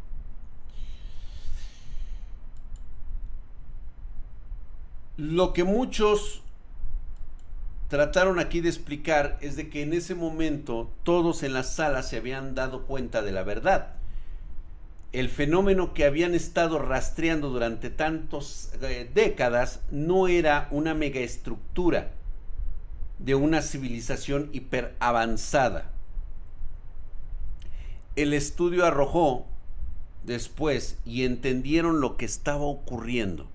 Lo 5.17 5.53
que 5.53 5.65
muchos 5.65 6.45
trataron 7.89 8.39
aquí 8.39 8.61
de 8.61 8.69
explicar 8.69 9.37
es 9.41 9.57
de 9.57 9.69
que 9.69 9.83
en 9.83 9.95
ese 9.95 10.15
momento 10.15 10.93
todos 11.03 11.43
en 11.43 11.55
la 11.55 11.65
sala 11.65 12.05
se 12.05 12.19
habían 12.19 12.55
dado 12.55 12.87
cuenta 12.87 13.21
de 13.21 13.33
la 13.33 13.43
verdad. 13.43 14.00
El 15.13 15.29
fenómeno 15.29 15.93
que 15.93 16.05
habían 16.05 16.35
estado 16.35 16.79
rastreando 16.79 17.51
durante 17.51 17.91
tantas 17.91 18.73
eh, 18.81 19.11
décadas 19.13 19.81
no 19.91 20.29
era 20.29 20.69
una 20.71 20.95
megaestructura 20.95 22.13
de 23.19 23.35
una 23.35 23.61
civilización 23.61 24.51
hiper 24.53 24.95
avanzada. 25.01 25.91
El 28.15 28.33
estudio 28.33 28.87
arrojó 28.87 29.47
después 30.25 30.97
y 31.05 31.25
entendieron 31.25 32.01
lo 32.01 32.17
que 32.17 32.25
estaba 32.25 32.63
ocurriendo. 32.63 33.49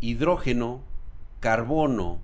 Hidrógeno, 0.00 0.80
carbono, 1.40 2.20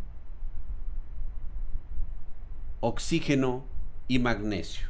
oxígeno 2.81 3.65
y 4.07 4.21
magnesio. 4.21 4.90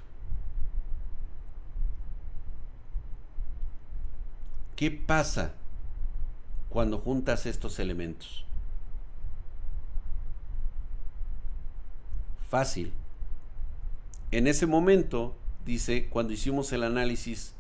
¿Qué 4.81 4.91
pasa 4.91 5.53
cuando 6.71 7.01
juntas 7.01 7.45
estos 7.45 7.79
elementos? 7.81 8.47
Fácil. 12.49 12.91
En 14.31 14.47
ese 14.47 14.65
momento, 14.65 15.37
dice, 15.67 16.09
cuando 16.09 16.33
hicimos 16.33 16.73
el 16.73 16.83
análisis 16.83 17.53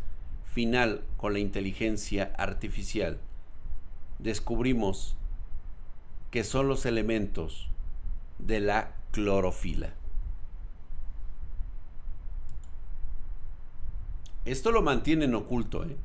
final 0.47 1.05
con 1.19 1.35
la 1.35 1.41
inteligencia 1.41 2.33
artificial, 2.39 3.21
descubrimos 4.19 5.15
que 6.31 6.43
son 6.43 6.69
los 6.69 6.87
elementos 6.87 7.69
de 8.39 8.61
la 8.61 8.95
clorofila. 9.11 9.93
Esto 14.47 14.73
lo 14.73 14.81
mantienen 14.81 15.35
oculto, 15.35 15.85
¿eh? 15.85 15.99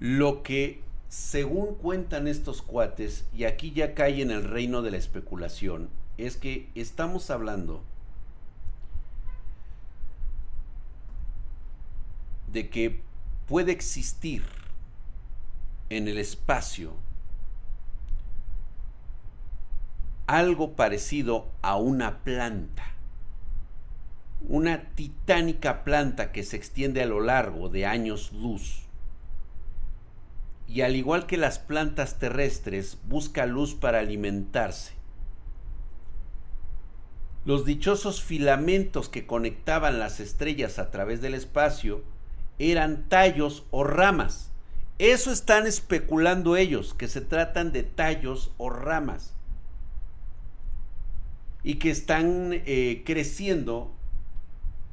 Lo 0.00 0.42
que, 0.42 0.82
según 1.08 1.74
cuentan 1.74 2.26
estos 2.26 2.62
cuates, 2.62 3.26
y 3.34 3.44
aquí 3.44 3.72
ya 3.72 3.94
cae 3.94 4.22
en 4.22 4.30
el 4.30 4.44
reino 4.44 4.80
de 4.80 4.90
la 4.90 4.96
especulación, 4.96 5.90
es 6.16 6.38
que 6.38 6.70
estamos 6.74 7.30
hablando 7.30 7.84
de 12.50 12.70
que 12.70 13.02
puede 13.46 13.72
existir 13.72 14.42
en 15.90 16.08
el 16.08 16.18
espacio 16.18 16.94
algo 20.26 20.76
parecido 20.76 21.50
a 21.60 21.76
una 21.76 22.20
planta. 22.20 22.94
Una 24.48 24.84
titánica 24.94 25.84
planta 25.84 26.32
que 26.32 26.44
se 26.44 26.56
extiende 26.56 27.02
a 27.02 27.06
lo 27.06 27.20
largo 27.20 27.68
de 27.68 27.84
años 27.84 28.32
luz. 28.32 28.89
Y 30.70 30.82
al 30.82 30.94
igual 30.94 31.26
que 31.26 31.36
las 31.36 31.58
plantas 31.58 32.20
terrestres, 32.20 32.96
busca 33.08 33.44
luz 33.44 33.74
para 33.74 33.98
alimentarse. 33.98 34.92
Los 37.44 37.64
dichosos 37.64 38.22
filamentos 38.22 39.08
que 39.08 39.26
conectaban 39.26 39.98
las 39.98 40.20
estrellas 40.20 40.78
a 40.78 40.92
través 40.92 41.20
del 41.20 41.34
espacio 41.34 42.04
eran 42.60 43.08
tallos 43.08 43.64
o 43.72 43.82
ramas. 43.82 44.52
Eso 45.00 45.32
están 45.32 45.66
especulando 45.66 46.56
ellos, 46.56 46.94
que 46.94 47.08
se 47.08 47.20
tratan 47.20 47.72
de 47.72 47.82
tallos 47.82 48.52
o 48.56 48.70
ramas 48.70 49.34
y 51.64 51.74
que 51.74 51.90
están 51.90 52.52
eh, 52.52 53.02
creciendo 53.04 53.92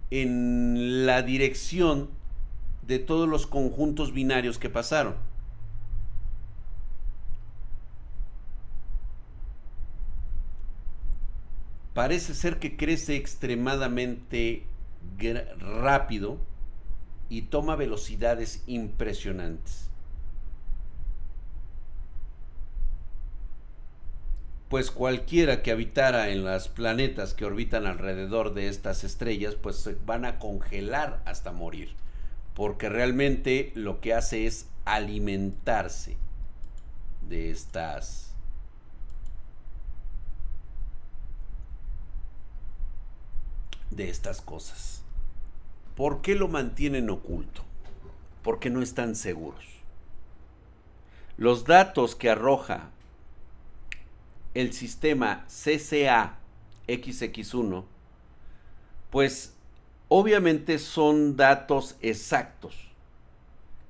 en 0.09 1.05
la 1.05 1.21
dirección 1.21 2.09
de 2.81 2.97
todos 2.97 3.29
los 3.29 3.45
conjuntos 3.45 4.11
binarios 4.11 4.57
que 4.57 4.71
pasaron. 4.71 5.26
Parece 11.97 12.35
ser 12.35 12.59
que 12.59 12.77
crece 12.77 13.15
extremadamente 13.15 14.67
rápido 15.57 16.37
y 17.27 17.41
toma 17.41 17.75
velocidades 17.75 18.61
impresionantes. 18.67 19.89
pues 24.69 24.91
cualquiera 24.91 25.63
que 25.63 25.71
habitara 25.71 26.29
en 26.29 26.43
los 26.43 26.67
planetas 26.67 27.33
que 27.33 27.45
orbitan 27.45 27.87
alrededor 27.87 28.53
de 28.53 28.67
estas 28.67 29.03
estrellas, 29.03 29.55
pues 29.55 29.77
se 29.77 29.95
van 30.05 30.25
a 30.25 30.37
congelar 30.37 31.23
hasta 31.25 31.51
morir, 31.51 31.95
porque 32.53 32.89
realmente 32.89 33.71
lo 33.73 34.01
que 34.01 34.13
hace 34.13 34.45
es 34.45 34.67
alimentarse 34.85 36.17
de 37.27 37.49
estas 37.49 38.26
de 43.91 44.09
estas 44.09 44.41
cosas. 44.41 45.03
¿Por 45.95 46.21
qué 46.21 46.35
lo 46.35 46.47
mantienen 46.47 47.09
oculto? 47.09 47.63
Porque 48.43 48.69
no 48.69 48.81
están 48.81 49.15
seguros. 49.15 49.65
Los 51.37 51.65
datos 51.65 52.15
que 52.15 52.29
arroja 52.29 52.89
el 54.53 54.73
sistema 54.73 55.45
CCA 55.47 56.39
XX1, 56.87 57.83
pues 59.11 59.53
obviamente 60.07 60.79
son 60.79 61.35
datos 61.35 61.95
exactos. 62.01 62.75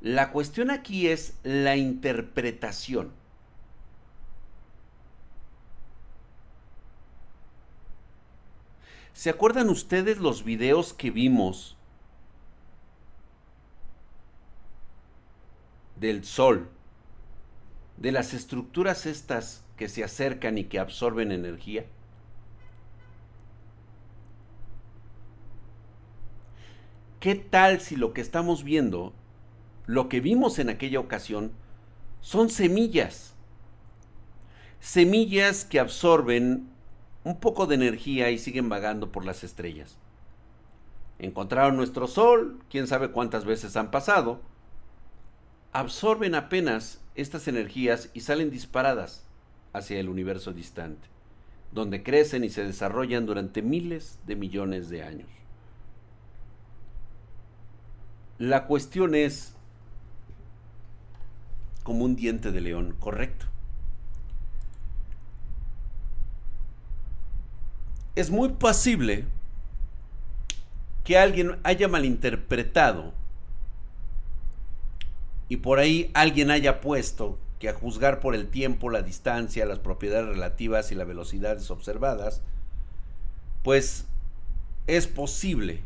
La 0.02 0.32
cuestión 0.32 0.72
aquí 0.72 1.08
es 1.08 1.36
la 1.44 1.76
interpretación. 1.78 3.12
¿Se 9.18 9.32
acuerdan 9.32 9.70
ustedes 9.70 10.20
los 10.20 10.44
videos 10.44 10.94
que 10.94 11.10
vimos 11.10 11.76
del 15.96 16.24
Sol? 16.24 16.70
De 17.98 18.12
las 18.12 18.36
estructuras 18.36 19.08
estas 19.08 19.66
que 19.76 19.90
se 19.90 20.04
acercan 20.04 20.60
y 20.60 20.66
que 20.66 20.78
absorben 20.78 21.32
energía? 21.32 21.88
¿Qué 27.20 27.34
tal 27.34 27.82
si 27.82 27.96
lo 27.96 28.14
que 28.14 28.22
estamos 28.22 28.64
viendo, 28.64 29.14
lo 29.88 30.10
que 30.10 30.22
vimos 30.22 30.60
en 30.60 30.70
aquella 30.70 31.00
ocasión, 31.00 31.54
son 32.22 32.52
semillas? 32.52 33.34
Semillas 34.80 35.66
que 35.66 35.80
absorben 35.80 36.77
un 37.28 37.42
poco 37.42 37.68
de 37.68 37.76
energía 37.76 38.32
y 38.32 38.38
siguen 38.38 38.70
vagando 38.70 39.12
por 39.12 39.26
las 39.26 39.44
estrellas. 39.44 39.98
Encontraron 41.20 41.76
nuestro 41.76 42.08
Sol, 42.08 42.64
quién 42.70 42.88
sabe 42.88 43.12
cuántas 43.12 43.44
veces 43.44 43.76
han 43.76 43.92
pasado, 43.92 44.40
absorben 45.74 46.36
apenas 46.36 47.02
estas 47.16 47.50
energías 47.50 48.10
y 48.14 48.22
salen 48.22 48.50
disparadas 48.50 49.26
hacia 49.74 50.00
el 50.00 50.08
universo 50.08 50.54
distante, 50.54 51.10
donde 51.74 52.02
crecen 52.02 52.46
y 52.46 52.50
se 52.50 52.64
desarrollan 52.64 53.26
durante 53.26 53.62
miles 53.62 54.20
de 54.26 54.38
millones 54.38 54.90
de 54.90 55.04
años. 55.04 55.30
La 58.38 58.68
cuestión 58.68 59.16
es 59.16 59.54
como 61.84 62.06
un 62.06 62.16
diente 62.16 62.54
de 62.54 62.62
león, 62.62 62.96
correcto. 63.00 63.48
Es 68.18 68.32
muy 68.32 68.50
posible 68.50 69.26
que 71.04 71.20
alguien 71.20 71.60
haya 71.62 71.88
malinterpretado 71.88 73.14
y 75.50 75.58
por 75.58 75.78
ahí 75.78 76.10
alguien 76.16 76.50
haya 76.50 76.82
puesto 76.82 77.38
que 77.60 77.70
a 77.70 77.76
juzgar 77.76 78.20
por 78.20 78.34
el 78.34 78.48
tiempo, 78.48 78.90
la 78.90 79.04
distancia, 79.04 79.68
las 79.68 79.78
propiedades 79.78 80.30
relativas 80.30 80.92
y 80.92 80.96
las 80.96 81.06
velocidades 81.06 81.70
observadas, 81.70 82.42
pues 83.62 84.06
es 84.88 85.06
posible 85.06 85.84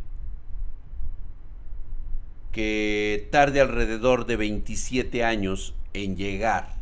que 2.54 3.28
tarde 3.30 3.60
alrededor 3.60 4.26
de 4.26 4.38
27 4.38 5.26
años 5.26 5.76
en 5.94 6.16
llegar 6.16 6.76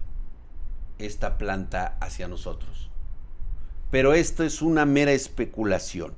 esta 0.99 1.39
planta 1.39 1.97
hacia 2.01 2.27
nosotros. 2.27 2.88
Pero 3.91 4.13
esto 4.13 4.43
es 4.43 4.61
una 4.61 4.85
mera 4.85 5.11
especulación. 5.11 6.13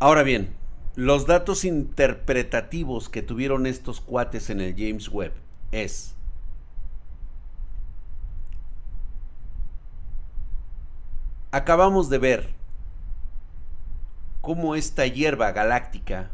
Ahora 0.00 0.22
bien, 0.22 0.54
los 0.94 1.26
datos 1.26 1.64
interpretativos 1.64 3.08
que 3.08 3.22
tuvieron 3.22 3.66
estos 3.66 4.00
cuates 4.00 4.50
en 4.50 4.60
el 4.60 4.74
James 4.76 5.08
Webb 5.08 5.32
es 5.72 6.14
acabamos 11.50 12.08
de 12.10 12.18
ver 12.18 12.54
cómo 14.40 14.74
esta 14.74 15.06
hierba 15.06 15.52
galáctica 15.52 16.30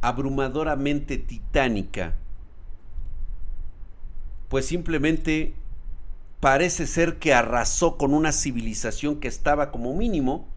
abrumadoramente 0.00 1.18
titánica 1.18 2.14
pues 4.50 4.66
simplemente 4.66 5.54
parece 6.40 6.88
ser 6.88 7.18
que 7.20 7.32
arrasó 7.32 7.96
con 7.96 8.12
una 8.12 8.32
civilización 8.32 9.20
que 9.20 9.28
estaba 9.28 9.70
como 9.70 9.94
mínimo 9.94 10.48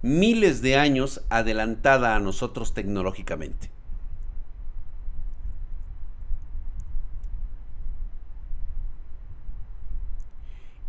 miles 0.00 0.62
de 0.62 0.76
años 0.76 1.22
adelantada 1.28 2.16
a 2.16 2.20
nosotros 2.20 2.72
tecnológicamente. 2.72 3.70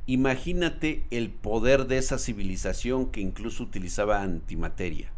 Imagínate 0.06 1.04
el 1.12 1.30
poder 1.30 1.88
de 1.88 1.98
esa 1.98 2.18
civilización 2.18 3.08
que 3.12 3.20
incluso 3.20 3.64
utilizaba 3.64 4.22
antimateria. 4.22 5.12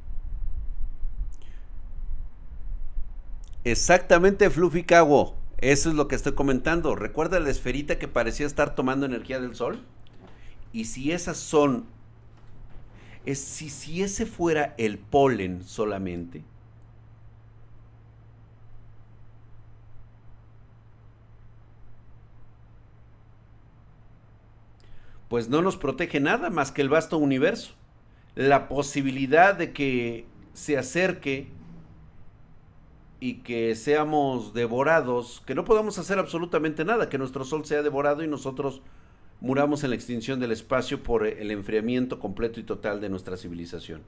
Exactamente, 3.64 4.50
Fluffy 4.50 4.84
Cago. 4.84 5.39
Eso 5.62 5.90
es 5.90 5.96
lo 5.96 6.08
que 6.08 6.16
estoy 6.16 6.34
comentando. 6.34 6.96
¿Recuerda 6.96 7.40
la 7.40 7.50
esferita 7.50 8.00
que 8.00 8.08
parecía 8.08 8.46
estar 8.46 8.76
tomando 8.76 9.06
energía 9.06 9.40
del 9.42 9.56
sol? 9.56 9.86
Y 10.72 10.86
si 10.86 11.12
esas 11.12 11.38
son 11.38 11.86
es 13.26 13.40
si, 13.40 13.70
si 13.70 14.02
ese 14.02 14.26
fuera 14.26 14.74
el 14.78 14.98
polen 14.98 15.64
solamente, 15.64 16.44
pues 25.28 25.50
no 25.50 25.62
nos 25.62 25.78
protege 25.78 26.20
nada 26.20 26.50
más 26.50 26.72
que 26.72 26.82
el 26.82 26.90
vasto 26.90 27.18
universo. 27.18 27.74
La 28.36 28.70
posibilidad 28.70 29.56
de 29.56 29.74
que 29.74 30.26
se 30.54 30.78
acerque 30.78 31.52
y 33.20 33.36
que 33.42 33.76
seamos 33.76 34.54
devorados, 34.54 35.42
que 35.46 35.56
no 35.56 35.66
podamos 35.66 35.98
hacer 36.00 36.20
absolutamente 36.20 36.86
nada, 36.86 37.10
que 37.10 37.18
nuestro 37.18 37.44
sol 37.44 37.66
sea 37.66 37.82
devorado 37.84 38.24
y 38.24 38.28
nosotros 38.28 38.82
muramos 39.42 39.84
en 39.84 39.92
la 39.92 39.96
extinción 39.96 40.40
del 40.40 40.52
espacio 40.52 41.04
por 41.04 41.26
el 41.26 41.52
enfriamiento 41.52 42.20
completo 42.20 42.60
y 42.60 42.64
total 42.64 43.02
de 43.02 43.10
nuestra 43.10 43.38
civilización. 43.38 44.04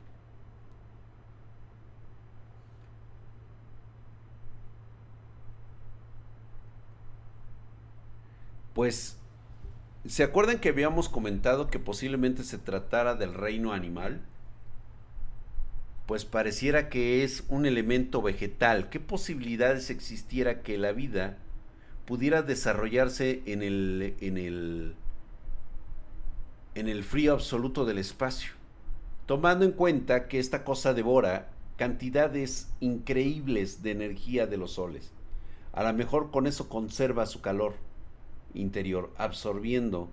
Pues, 8.74 9.18
¿se 10.06 10.24
acuerdan 10.24 10.60
que 10.60 10.70
habíamos 10.70 11.10
comentado 11.10 11.68
que 11.68 11.80
posiblemente 11.80 12.44
se 12.44 12.58
tratara 12.58 13.16
del 13.16 13.34
reino 13.34 13.74
animal? 13.74 14.22
Pues 16.12 16.26
pareciera 16.26 16.90
que 16.90 17.24
es 17.24 17.46
un 17.48 17.66
elemento 17.66 18.22
vegetal. 18.22 18.90
¿Qué 18.90 19.00
posibilidades 19.00 19.90
existiera 19.90 20.62
que 20.62 20.78
la 20.78 20.92
vida 20.92 21.38
pudiera 22.06 22.42
desarrollarse 22.42 23.42
en 23.46 23.64
el, 23.64 24.18
en 24.20 24.38
el 24.38 24.96
en 26.76 26.90
el 26.90 27.06
frío 27.06 27.32
absoluto 27.32 27.86
del 27.86 27.98
espacio, 27.98 28.52
tomando 29.26 29.64
en 29.64 29.72
cuenta 29.72 30.28
que 30.28 30.40
esta 30.40 30.66
cosa 30.66 30.94
devora 30.94 31.50
cantidades 31.78 32.68
increíbles 32.82 33.82
de 33.82 33.92
energía 33.92 34.48
de 34.48 34.58
los 34.58 34.74
soles. 34.74 35.14
A 35.72 35.82
lo 35.82 35.94
mejor 35.94 36.30
con 36.30 36.46
eso 36.46 36.68
conserva 36.68 37.26
su 37.26 37.40
calor 37.40 37.76
interior, 38.54 39.14
absorbiendo 39.16 40.10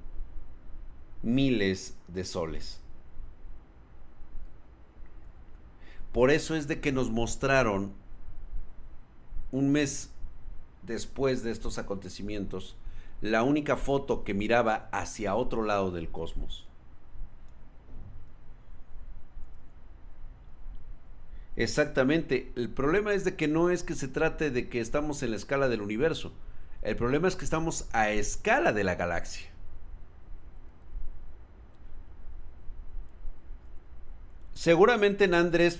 miles 1.24 1.96
de 2.06 2.24
soles. 2.24 2.80
Por 6.18 6.32
eso 6.32 6.56
es 6.56 6.66
de 6.66 6.80
que 6.80 6.90
nos 6.90 7.12
mostraron 7.12 7.92
un 9.52 9.70
mes 9.70 10.10
después 10.82 11.44
de 11.44 11.52
estos 11.52 11.78
acontecimientos 11.78 12.76
la 13.20 13.44
única 13.44 13.76
foto 13.76 14.24
que 14.24 14.34
miraba 14.34 14.88
hacia 14.90 15.36
otro 15.36 15.62
lado 15.62 15.92
del 15.92 16.10
cosmos. 16.10 16.66
Exactamente, 21.54 22.52
el 22.56 22.68
problema 22.68 23.14
es 23.14 23.24
de 23.24 23.36
que 23.36 23.46
no 23.46 23.70
es 23.70 23.84
que 23.84 23.94
se 23.94 24.08
trate 24.08 24.50
de 24.50 24.68
que 24.68 24.80
estamos 24.80 25.22
en 25.22 25.30
la 25.30 25.36
escala 25.36 25.68
del 25.68 25.82
universo, 25.82 26.32
el 26.82 26.96
problema 26.96 27.28
es 27.28 27.36
que 27.36 27.44
estamos 27.44 27.86
a 27.92 28.10
escala 28.10 28.72
de 28.72 28.82
la 28.82 28.96
galaxia. 28.96 29.50
Seguramente 34.52 35.28
Nandrés 35.28 35.78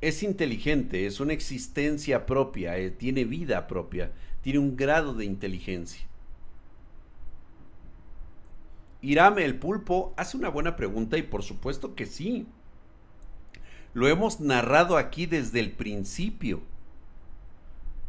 es 0.00 0.22
inteligente, 0.22 1.06
es 1.06 1.20
una 1.20 1.32
existencia 1.32 2.26
propia, 2.26 2.78
eh, 2.78 2.90
tiene 2.90 3.24
vida 3.24 3.66
propia, 3.66 4.12
tiene 4.42 4.58
un 4.58 4.76
grado 4.76 5.14
de 5.14 5.24
inteligencia. 5.24 6.06
Irame 9.02 9.44
el 9.44 9.58
pulpo 9.58 10.12
hace 10.16 10.36
una 10.36 10.48
buena 10.48 10.76
pregunta 10.76 11.16
y 11.16 11.22
por 11.22 11.42
supuesto 11.42 11.94
que 11.94 12.06
sí. 12.06 12.46
Lo 13.92 14.08
hemos 14.08 14.40
narrado 14.40 14.96
aquí 14.96 15.26
desde 15.26 15.60
el 15.60 15.72
principio. 15.72 16.60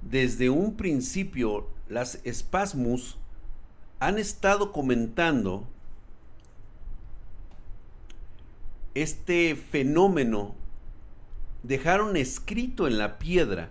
Desde 0.02 0.50
un 0.50 0.76
principio, 0.76 1.70
las 1.88 2.20
espasmus 2.24 3.18
han 4.00 4.18
estado 4.18 4.72
comentando 4.72 5.68
este 8.94 9.56
fenómeno. 9.56 10.56
Dejaron 11.64 12.18
escrito 12.18 12.88
en 12.88 12.98
la 12.98 13.20
piedra 13.20 13.70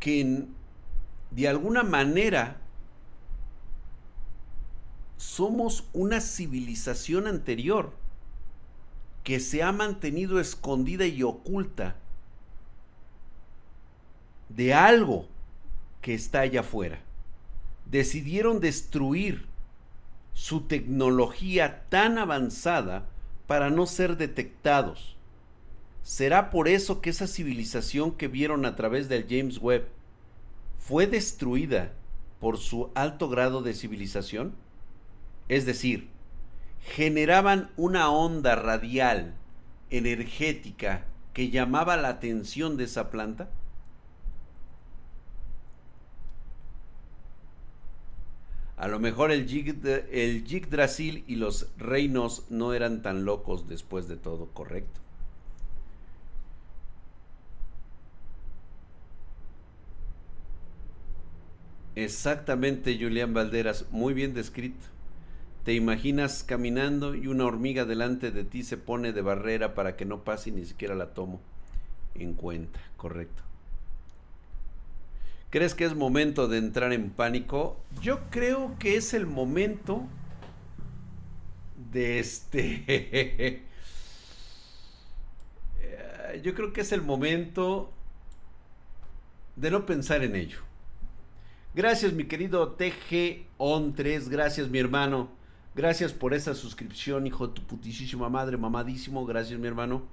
que 0.00 0.46
de 1.30 1.48
alguna 1.48 1.84
manera 1.84 2.60
somos 5.16 5.88
una 5.92 6.20
civilización 6.20 7.28
anterior 7.28 7.92
que 9.22 9.38
se 9.38 9.62
ha 9.62 9.70
mantenido 9.70 10.40
escondida 10.40 11.06
y 11.06 11.22
oculta 11.22 11.94
de 14.48 14.74
algo 14.74 15.28
que 16.00 16.14
está 16.14 16.40
allá 16.40 16.60
afuera. 16.60 17.00
Decidieron 17.86 18.58
destruir 18.58 19.46
su 20.34 20.62
tecnología 20.62 21.84
tan 21.88 22.18
avanzada 22.18 23.08
para 23.46 23.70
no 23.70 23.86
ser 23.86 24.16
detectados. 24.16 25.16
¿Será 26.02 26.50
por 26.50 26.68
eso 26.68 27.00
que 27.00 27.10
esa 27.10 27.26
civilización 27.26 28.12
que 28.12 28.28
vieron 28.28 28.64
a 28.66 28.74
través 28.74 29.08
del 29.08 29.26
James 29.28 29.58
Webb 29.58 29.86
fue 30.78 31.06
destruida 31.06 31.92
por 32.40 32.58
su 32.58 32.90
alto 32.94 33.28
grado 33.28 33.62
de 33.62 33.74
civilización? 33.74 34.54
Es 35.48 35.64
decir, 35.64 36.08
generaban 36.80 37.70
una 37.76 38.10
onda 38.10 38.56
radial 38.56 39.34
energética 39.90 41.04
que 41.32 41.50
llamaba 41.50 41.96
la 41.96 42.08
atención 42.08 42.76
de 42.76 42.84
esa 42.84 43.10
planta? 43.10 43.48
A 48.82 48.88
lo 48.88 48.98
mejor 48.98 49.30
el, 49.30 49.46
Yggdrasil 49.46 51.22
y 51.28 51.36
los 51.36 51.68
reinos 51.78 52.46
no 52.50 52.74
eran 52.74 53.00
tan 53.00 53.24
locos 53.24 53.68
después 53.68 54.08
de 54.08 54.16
todo, 54.16 54.46
correcto. 54.46 55.00
Exactamente, 61.94 62.98
Julián 63.00 63.32
Valderas, 63.32 63.86
muy 63.92 64.14
bien 64.14 64.34
descrito. 64.34 64.84
Te 65.64 65.74
imaginas 65.74 66.42
caminando 66.42 67.14
y 67.14 67.28
una 67.28 67.44
hormiga 67.44 67.84
delante 67.84 68.32
de 68.32 68.42
ti 68.42 68.64
se 68.64 68.78
pone 68.78 69.12
de 69.12 69.22
barrera 69.22 69.76
para 69.76 69.94
que 69.94 70.06
no 70.06 70.24
pase 70.24 70.50
y 70.50 70.54
ni 70.54 70.64
siquiera 70.64 70.96
la 70.96 71.14
tomo 71.14 71.40
en 72.16 72.34
cuenta, 72.34 72.80
correcto. 72.96 73.44
¿Crees 75.52 75.74
que 75.74 75.84
es 75.84 75.94
momento 75.94 76.48
de 76.48 76.56
entrar 76.56 76.94
en 76.94 77.10
pánico? 77.10 77.76
Yo 78.00 78.20
creo 78.30 78.74
que 78.78 78.96
es 78.96 79.12
el 79.12 79.26
momento 79.26 80.08
de 81.92 82.18
este 82.18 83.62
yo 86.42 86.54
creo 86.54 86.72
que 86.72 86.80
es 86.80 86.90
el 86.92 87.02
momento 87.02 87.92
de 89.56 89.70
no 89.70 89.84
pensar 89.84 90.24
en 90.24 90.36
ello. 90.36 90.60
Gracias, 91.74 92.14
mi 92.14 92.24
querido 92.24 92.72
TG 92.72 93.44
On 93.58 93.92
3. 93.94 94.30
Gracias, 94.30 94.70
mi 94.70 94.78
hermano. 94.78 95.28
Gracias 95.74 96.14
por 96.14 96.32
esa 96.32 96.54
suscripción, 96.54 97.26
hijo 97.26 97.48
de 97.48 97.52
tu 97.52 97.62
putísima 97.66 98.30
madre, 98.30 98.56
mamadísimo. 98.56 99.26
Gracias, 99.26 99.60
mi 99.60 99.68
hermano. 99.68 100.04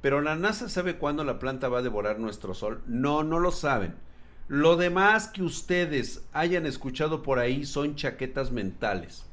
Pero 0.00 0.22
la 0.22 0.34
NASA 0.34 0.70
sabe 0.70 0.96
cuándo 0.96 1.24
la 1.24 1.38
planta 1.38 1.68
va 1.68 1.80
a 1.80 1.82
devorar 1.82 2.18
nuestro 2.18 2.54
sol. 2.54 2.82
No, 2.86 3.22
no 3.22 3.38
lo 3.38 3.52
saben. 3.52 4.07
Lo 4.48 4.76
demás 4.76 5.28
que 5.28 5.42
ustedes 5.42 6.24
hayan 6.32 6.64
escuchado 6.64 7.22
por 7.22 7.38
ahí 7.38 7.66
son 7.66 7.96
chaquetas 7.96 8.50
mentales, 8.50 9.26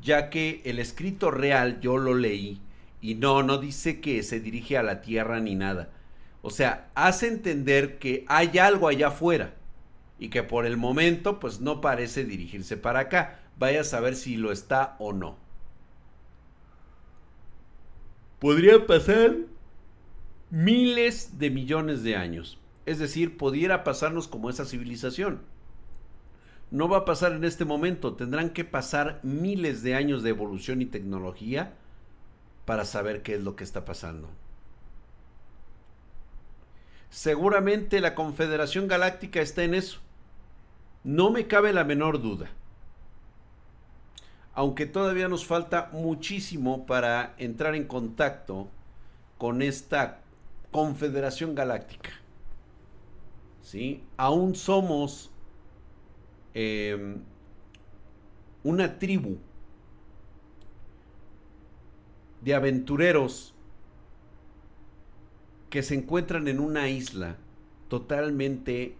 ya 0.00 0.30
que 0.30 0.62
el 0.64 0.78
escrito 0.78 1.30
real 1.30 1.78
yo 1.80 1.98
lo 1.98 2.14
leí 2.14 2.58
y 3.02 3.16
no, 3.16 3.42
no 3.42 3.58
dice 3.58 4.00
que 4.00 4.22
se 4.22 4.40
dirige 4.40 4.78
a 4.78 4.82
la 4.82 5.02
Tierra 5.02 5.40
ni 5.40 5.56
nada. 5.56 5.90
O 6.40 6.48
sea, 6.48 6.90
hace 6.94 7.28
entender 7.28 7.98
que 7.98 8.24
hay 8.28 8.56
algo 8.58 8.88
allá 8.88 9.08
afuera 9.08 9.54
y 10.18 10.30
que 10.30 10.42
por 10.42 10.64
el 10.64 10.78
momento 10.78 11.38
pues 11.38 11.60
no 11.60 11.82
parece 11.82 12.24
dirigirse 12.24 12.78
para 12.78 13.00
acá. 13.00 13.40
Vaya 13.58 13.82
a 13.82 13.84
saber 13.84 14.16
si 14.16 14.36
lo 14.36 14.52
está 14.52 14.96
o 14.98 15.12
no. 15.12 15.36
Podría 18.38 18.86
pasar 18.86 19.36
miles 20.50 21.38
de 21.38 21.50
millones 21.50 22.02
de 22.02 22.16
años. 22.16 22.58
Es 22.86 22.98
decir, 22.98 23.36
pudiera 23.36 23.84
pasarnos 23.84 24.28
como 24.28 24.50
esa 24.50 24.64
civilización. 24.64 25.42
No 26.70 26.88
va 26.88 26.98
a 26.98 27.04
pasar 27.04 27.32
en 27.32 27.44
este 27.44 27.64
momento, 27.64 28.14
tendrán 28.14 28.50
que 28.50 28.64
pasar 28.64 29.20
miles 29.22 29.82
de 29.82 29.94
años 29.94 30.22
de 30.22 30.30
evolución 30.30 30.80
y 30.80 30.86
tecnología 30.86 31.74
para 32.64 32.84
saber 32.84 33.22
qué 33.22 33.34
es 33.34 33.42
lo 33.42 33.56
que 33.56 33.64
está 33.64 33.84
pasando. 33.84 34.30
Seguramente 37.10 38.00
la 38.00 38.14
Confederación 38.14 38.88
Galáctica 38.88 39.42
está 39.42 39.64
en 39.64 39.74
eso. 39.74 40.00
No 41.04 41.30
me 41.30 41.46
cabe 41.46 41.74
la 41.74 41.84
menor 41.84 42.22
duda. 42.22 42.48
Aunque 44.54 44.86
todavía 44.86 45.28
nos 45.28 45.44
falta 45.44 45.90
muchísimo 45.92 46.86
para 46.86 47.34
entrar 47.36 47.74
en 47.74 47.84
contacto 47.84 48.68
con 49.36 49.60
esta 49.60 50.20
Confederación 50.70 51.54
Galáctica. 51.54 52.21
¿Sí? 53.62 54.02
Aún 54.16 54.54
somos 54.54 55.30
em, 56.52 57.22
una 58.62 58.98
tribu 58.98 59.38
de 62.42 62.54
aventureros 62.54 63.54
que 65.70 65.82
se 65.82 65.94
encuentran 65.94 66.48
en 66.48 66.60
una 66.60 66.88
isla 66.88 67.38
totalmente 67.88 68.96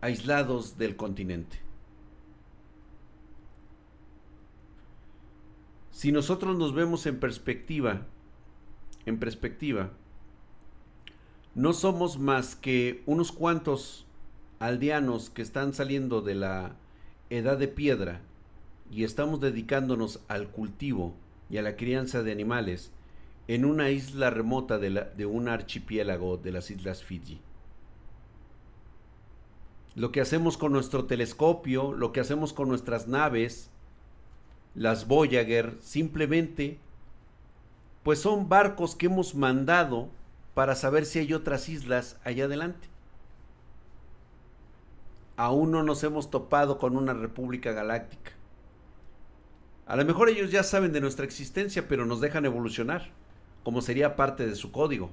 aislados 0.00 0.78
del 0.78 0.94
continente. 0.94 1.58
Si 5.90 6.12
nosotros 6.12 6.56
nos 6.56 6.74
vemos 6.74 7.06
en 7.06 7.18
perspectiva, 7.18 8.06
en 9.04 9.18
perspectiva, 9.18 9.90
no 11.54 11.72
somos 11.72 12.18
más 12.18 12.54
que 12.54 13.02
unos 13.06 13.32
cuantos 13.32 14.06
aldeanos 14.58 15.30
que 15.30 15.42
están 15.42 15.74
saliendo 15.74 16.20
de 16.20 16.34
la 16.34 16.76
edad 17.28 17.58
de 17.58 17.68
piedra 17.68 18.20
y 18.90 19.04
estamos 19.04 19.40
dedicándonos 19.40 20.20
al 20.28 20.48
cultivo 20.48 21.14
y 21.48 21.58
a 21.58 21.62
la 21.62 21.76
crianza 21.76 22.22
de 22.22 22.32
animales 22.32 22.92
en 23.48 23.64
una 23.64 23.90
isla 23.90 24.30
remota 24.30 24.78
de, 24.78 25.06
de 25.16 25.26
un 25.26 25.48
archipiélago 25.48 26.36
de 26.36 26.52
las 26.52 26.70
Islas 26.70 27.02
Fiji. 27.02 27.40
Lo 29.96 30.12
que 30.12 30.20
hacemos 30.20 30.56
con 30.56 30.72
nuestro 30.72 31.06
telescopio, 31.06 31.92
lo 31.92 32.12
que 32.12 32.20
hacemos 32.20 32.52
con 32.52 32.68
nuestras 32.68 33.08
naves, 33.08 33.70
las 34.76 35.08
Voyager, 35.08 35.76
simplemente, 35.80 36.78
pues 38.04 38.20
son 38.20 38.48
barcos 38.48 38.94
que 38.94 39.06
hemos 39.06 39.34
mandado 39.34 40.08
para 40.54 40.74
saber 40.74 41.06
si 41.06 41.18
hay 41.18 41.32
otras 41.32 41.68
islas 41.68 42.18
allá 42.24 42.44
adelante. 42.44 42.88
Aún 45.36 45.70
no 45.70 45.82
nos 45.82 46.04
hemos 46.04 46.30
topado 46.30 46.78
con 46.78 46.96
una 46.96 47.14
república 47.14 47.72
galáctica. 47.72 48.32
A 49.86 49.96
lo 49.96 50.04
mejor 50.04 50.28
ellos 50.28 50.50
ya 50.50 50.62
saben 50.62 50.92
de 50.92 51.00
nuestra 51.00 51.24
existencia, 51.24 51.88
pero 51.88 52.06
nos 52.06 52.20
dejan 52.20 52.44
evolucionar, 52.44 53.10
como 53.64 53.80
sería 53.80 54.16
parte 54.16 54.46
de 54.46 54.54
su 54.54 54.70
código. 54.70 55.10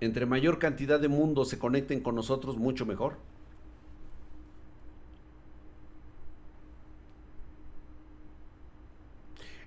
Entre 0.00 0.26
mayor 0.26 0.58
cantidad 0.58 1.00
de 1.00 1.08
mundos 1.08 1.48
se 1.48 1.58
conecten 1.58 2.00
con 2.00 2.14
nosotros, 2.14 2.56
mucho 2.56 2.86
mejor. 2.86 3.16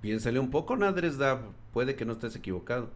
Piénsale 0.01 0.39
un 0.39 0.49
poco, 0.49 0.77
Nadresda, 0.77 1.41
puede 1.73 1.95
que 1.95 2.05
no 2.05 2.13
estés 2.13 2.35
equivocado. 2.35 2.89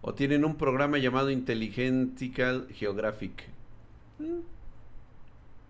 O 0.00 0.14
tienen 0.14 0.44
un 0.44 0.56
programa 0.56 0.98
llamado 0.98 1.30
Intelligentical 1.30 2.68
Geographic. 2.72 3.44
Mm. 4.18 4.40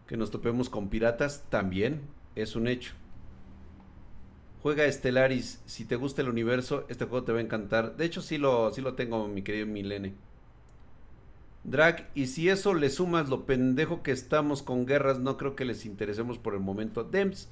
Que 0.06 0.16
nos 0.16 0.30
topemos 0.30 0.68
con 0.68 0.88
piratas 0.88 1.44
también 1.48 2.02
es 2.34 2.56
un 2.56 2.68
hecho. 2.68 2.92
Juega 4.62 4.90
Stellaris, 4.90 5.60
si 5.66 5.84
te 5.84 5.96
gusta 5.96 6.22
el 6.22 6.28
universo, 6.28 6.86
este 6.88 7.04
juego 7.04 7.24
te 7.24 7.32
va 7.32 7.38
a 7.38 7.42
encantar. 7.42 7.96
De 7.96 8.04
hecho, 8.06 8.22
sí 8.22 8.38
lo, 8.38 8.72
sí 8.72 8.80
lo 8.80 8.94
tengo, 8.94 9.28
mi 9.28 9.42
querido 9.42 9.66
Milene. 9.66 10.14
Drag, 11.64 12.10
y 12.14 12.26
si 12.26 12.48
eso 12.48 12.74
le 12.74 12.90
sumas 12.90 13.28
lo 13.28 13.46
pendejo 13.46 14.02
que 14.02 14.12
estamos 14.12 14.62
con 14.62 14.86
guerras, 14.86 15.18
no 15.18 15.36
creo 15.36 15.54
que 15.54 15.64
les 15.64 15.86
interesemos 15.86 16.38
por 16.38 16.54
el 16.54 16.60
momento. 16.60 17.04
Dems, 17.04 17.48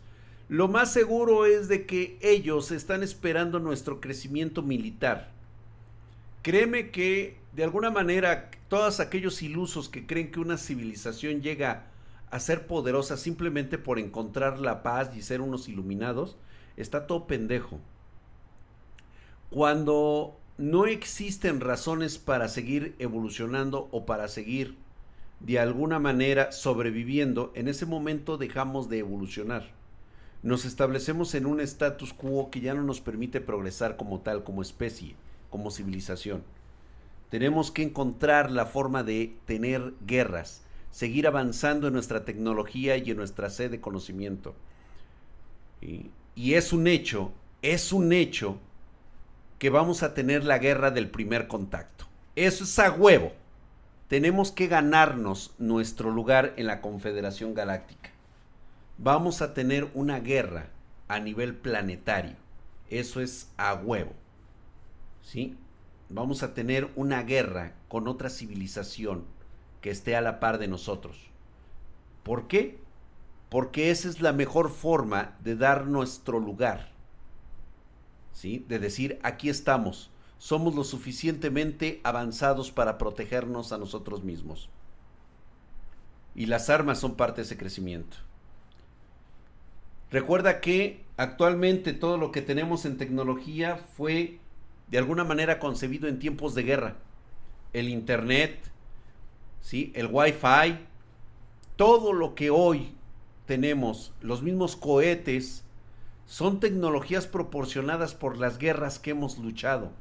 lo 0.53 0.69
más 0.69 0.93
seguro 0.93 1.47
es 1.47 1.69
de 1.69 1.87
que 1.87 2.19
ellos 2.21 2.73
están 2.73 3.03
esperando 3.03 3.59
nuestro 3.59 4.03
crecimiento 4.03 4.61
militar. 4.61 5.31
Créeme 6.43 6.91
que 6.91 7.39
de 7.55 7.65
alguna 7.65 7.91
manera 7.91 8.51
todos 8.69 9.01
aquellos 9.01 9.41
ilusos 9.41 9.89
que 9.89 10.07
creen 10.07 10.31
que 10.31 10.41
una 10.41 10.59
civilización 10.59 11.41
llega 11.41 11.87
a 12.31 12.39
ser 12.39 12.67
poderosa 12.67 13.17
simplemente 13.17 13.79
por 13.79 13.99
encontrar 13.99 14.59
la 14.59 14.83
paz 14.83 15.17
y 15.17 15.23
ser 15.23 15.41
unos 15.41 15.71
iluminados, 15.71 16.37
está 16.77 17.07
todo 17.07 17.27
pendejo. 17.27 17.81
Cuando 19.49 20.37
no 20.59 20.85
existen 20.85 21.63
razones 21.63 22.19
para 22.19 22.49
seguir 22.49 22.95
evolucionando 22.99 23.89
o 23.91 24.05
para 24.05 24.29
seguir 24.29 24.77
de 25.41 25.59
alguna 25.59 25.99
manera 25.99 26.53
sobreviviendo, 26.53 27.53
en 27.55 27.69
ese 27.69 27.87
momento 27.87 28.37
dejamos 28.37 28.91
de 28.91 28.99
evolucionar 28.99 29.81
nos 30.43 30.65
establecemos 30.65 31.35
en 31.35 31.47
un 31.47 31.61
status 31.61 32.13
quo 32.13 32.51
que 32.51 32.61
ya 32.61 32.75
no 32.75 32.83
nos 32.83 33.01
permite 33.01 33.41
progresar 33.41 33.97
como 33.97 34.21
tal, 34.21 34.43
como 34.43 34.61
especie, 34.61 35.15
como 35.51 35.71
civilización. 35.71 36.43
Tenemos 37.31 37.71
que 37.71 37.83
encontrar 37.83 38.51
la 38.51 38.67
forma 38.67 39.05
de 39.05 39.37
tener 39.47 39.95
guerras, 40.05 40.63
seguir 40.91 41.29
avanzando 41.29 41.87
en 41.87 41.95
nuestra 41.95 42.25
tecnología 42.25 42.97
y 42.97 43.11
en 43.11 43.17
nuestra 43.17 43.51
sed 43.51 43.71
de 43.71 43.81
conocimiento. 43.81 44.55
Y, 45.81 46.11
y 46.35 46.55
es 46.55 46.73
un 46.73 46.89
hecho, 46.89 47.33
es 47.63 47.93
un 47.93 48.13
hecho 48.13 48.59
que 49.61 49.71
vamos 49.71 50.03
a 50.03 50.13
tener 50.13 50.45
la 50.45 50.59
guerra 50.59 50.91
del 50.91 51.09
primer 51.09 51.47
contacto. 51.47 52.07
Eso 52.35 52.65
es 52.65 52.79
a 52.81 52.91
huevo. 52.91 53.33
Tenemos 54.09 54.51
que 54.51 54.67
ganarnos 54.67 55.55
nuestro 55.59 56.11
lugar 56.11 56.53
en 56.57 56.67
la 56.67 56.81
Confederación 56.81 57.55
Galáctica 57.55 58.12
vamos 59.03 59.43
a 59.43 59.55
tener 59.55 59.91
una 59.95 60.21
guerra 60.21 60.71
a 61.09 61.19
nivel 61.21 61.55
planetario. 61.55 62.37
Eso 62.89 63.21
es 63.21 63.51
a 63.57 63.75
huevo. 63.75 64.13
¿Sí? 65.23 65.57
Vamos 66.09 66.43
a 66.43 66.55
tener 66.55 66.91
una 66.97 67.23
guerra 67.23 67.75
con 67.89 68.09
otra 68.09 68.31
civilización 68.31 69.25
que 69.81 69.91
esté 69.91 70.17
a 70.17 70.21
la 70.21 70.41
par 70.41 70.59
de 70.59 70.69
nosotros. 70.69 71.31
¿Por 72.23 72.47
qué? 72.49 72.83
porque 73.53 73.91
esa 73.91 74.09
es 74.09 74.23
la 74.23 74.33
mejor 74.33 74.71
forma 74.71 75.37
de 75.45 75.57
dar 75.57 75.87
nuestro 75.87 76.41
lugar. 76.41 76.89
¿Sí? 78.33 78.65
De 78.67 78.79
decir, 78.79 79.21
aquí 79.23 79.51
estamos, 79.51 80.11
somos 80.39 80.75
lo 80.75 80.85
suficientemente 80.85 82.01
avanzados 82.03 82.73
para 82.73 82.97
protegernos 82.97 83.73
a 83.73 83.77
nosotros 83.77 84.25
mismos. 84.25 84.71
Y 86.35 86.47
las 86.47 86.71
armas 86.71 86.99
son 86.99 87.15
parte 87.15 87.43
de 87.43 87.45
ese 87.45 87.59
crecimiento. 87.59 88.17
Recuerda 90.13 90.61
que 90.61 91.03
actualmente 91.17 91.95
todo 91.95 92.19
lo 92.19 92.33
que 92.33 92.43
tenemos 92.43 92.85
en 92.85 92.99
tecnología 92.99 93.79
fue 93.97 94.41
de 94.89 94.99
alguna 94.99 95.25
manera 95.25 95.59
concebido 95.59 96.07
en 96.07 96.19
tiempos 96.19 96.55
de 96.55 96.65
guerra. 96.65 96.97
El 97.73 97.89
Internet, 97.89 98.71
¿sí? 99.63 99.91
el 99.95 100.09
Wi-Fi, 100.13 100.81
todo 101.77 102.13
lo 102.13 102.35
que 102.35 102.51
hoy 102.51 102.95
tenemos, 103.47 104.13
los 104.21 104.43
mismos 104.43 104.77
cohetes, 104.77 105.65
son 106.27 106.61
tecnologías 106.61 107.27
proporcionadas 107.27 108.15
por 108.15 108.37
las 108.37 108.59
guerras 108.59 108.99
que 108.99 109.13
hemos 109.13 109.39
luchado. 109.39 109.93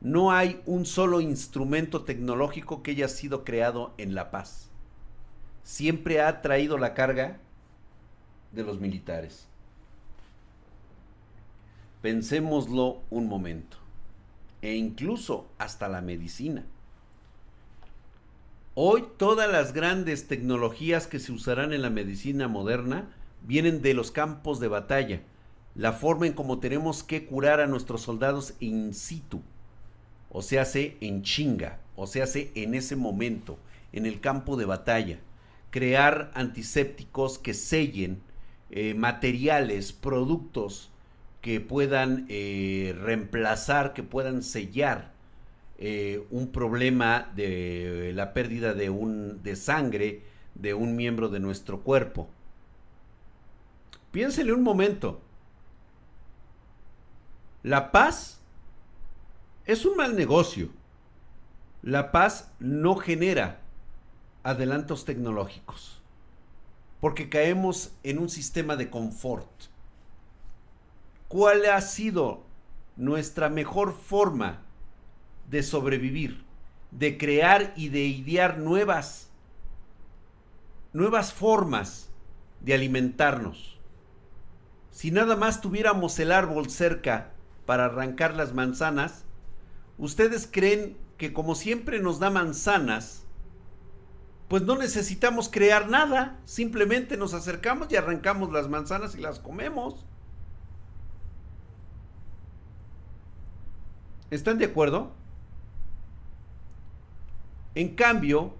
No 0.00 0.30
hay 0.30 0.62
un 0.66 0.86
solo 0.86 1.20
instrumento 1.20 2.04
tecnológico 2.04 2.84
que 2.84 2.92
haya 2.92 3.08
sido 3.08 3.42
creado 3.42 3.92
en 3.98 4.14
la 4.14 4.30
paz. 4.30 4.67
Siempre 5.68 6.22
ha 6.22 6.40
traído 6.40 6.78
la 6.78 6.94
carga 6.94 7.36
de 8.52 8.62
los 8.62 8.80
militares. 8.80 9.46
Pensémoslo 12.00 13.02
un 13.10 13.28
momento. 13.28 13.76
E 14.62 14.76
incluso 14.76 15.46
hasta 15.58 15.86
la 15.86 16.00
medicina. 16.00 16.64
Hoy 18.74 19.04
todas 19.18 19.52
las 19.52 19.74
grandes 19.74 20.26
tecnologías 20.26 21.06
que 21.06 21.18
se 21.18 21.32
usarán 21.32 21.74
en 21.74 21.82
la 21.82 21.90
medicina 21.90 22.48
moderna 22.48 23.14
vienen 23.42 23.82
de 23.82 23.92
los 23.92 24.10
campos 24.10 24.60
de 24.60 24.68
batalla. 24.68 25.20
La 25.74 25.92
forma 25.92 26.26
en 26.26 26.32
cómo 26.32 26.60
tenemos 26.60 27.02
que 27.02 27.26
curar 27.26 27.60
a 27.60 27.66
nuestros 27.66 28.00
soldados 28.00 28.54
in 28.58 28.94
situ 28.94 29.42
o 30.30 30.40
se 30.40 30.58
hace 30.58 30.96
en 31.02 31.22
chinga, 31.22 31.78
o 31.94 32.06
se 32.06 32.22
hace 32.22 32.52
en 32.54 32.74
ese 32.74 32.96
momento, 32.96 33.58
en 33.92 34.06
el 34.06 34.20
campo 34.20 34.56
de 34.56 34.64
batalla. 34.64 35.20
Crear 35.78 36.32
antisépticos 36.34 37.38
que 37.38 37.54
sellen 37.54 38.20
eh, 38.68 38.94
materiales, 38.94 39.92
productos 39.92 40.90
que 41.40 41.60
puedan 41.60 42.26
eh, 42.28 42.96
reemplazar, 43.00 43.94
que 43.94 44.02
puedan 44.02 44.42
sellar 44.42 45.12
eh, 45.78 46.26
un 46.32 46.50
problema 46.50 47.30
de 47.36 48.10
la 48.12 48.34
pérdida 48.34 48.74
de, 48.74 48.90
un, 48.90 49.40
de 49.44 49.54
sangre 49.54 50.22
de 50.56 50.74
un 50.74 50.96
miembro 50.96 51.28
de 51.28 51.38
nuestro 51.38 51.78
cuerpo. 51.84 52.28
Piénsele 54.10 54.52
un 54.52 54.64
momento. 54.64 55.20
La 57.62 57.92
paz 57.92 58.40
es 59.64 59.86
un 59.86 59.96
mal 59.96 60.16
negocio. 60.16 60.70
La 61.82 62.10
paz 62.10 62.50
no 62.58 62.96
genera 62.96 63.60
adelantos 64.48 65.04
tecnológicos, 65.04 66.02
porque 67.00 67.28
caemos 67.28 67.92
en 68.02 68.18
un 68.18 68.28
sistema 68.28 68.76
de 68.76 68.90
confort. 68.90 69.48
¿Cuál 71.28 71.66
ha 71.66 71.80
sido 71.80 72.42
nuestra 72.96 73.48
mejor 73.48 73.92
forma 73.92 74.62
de 75.50 75.62
sobrevivir, 75.62 76.44
de 76.90 77.18
crear 77.18 77.72
y 77.76 77.88
de 77.90 78.04
idear 78.06 78.58
nuevas, 78.58 79.30
nuevas 80.92 81.32
formas 81.32 82.10
de 82.60 82.74
alimentarnos? 82.74 83.78
Si 84.90 85.10
nada 85.10 85.36
más 85.36 85.60
tuviéramos 85.60 86.18
el 86.18 86.32
árbol 86.32 86.70
cerca 86.70 87.32
para 87.66 87.84
arrancar 87.84 88.34
las 88.34 88.54
manzanas, 88.54 89.24
¿Ustedes 89.98 90.48
creen 90.50 90.96
que 91.16 91.32
como 91.32 91.56
siempre 91.56 91.98
nos 91.98 92.20
da 92.20 92.30
manzanas, 92.30 93.24
pues 94.48 94.62
no 94.62 94.76
necesitamos 94.76 95.50
crear 95.50 95.88
nada, 95.88 96.40
simplemente 96.46 97.18
nos 97.18 97.34
acercamos 97.34 97.88
y 97.90 97.96
arrancamos 97.96 98.50
las 98.50 98.68
manzanas 98.68 99.14
y 99.14 99.20
las 99.20 99.38
comemos? 99.38 100.06
¿Están 104.30 104.58
de 104.58 104.64
acuerdo? 104.64 105.12
En 107.74 107.94
cambio, 107.94 108.54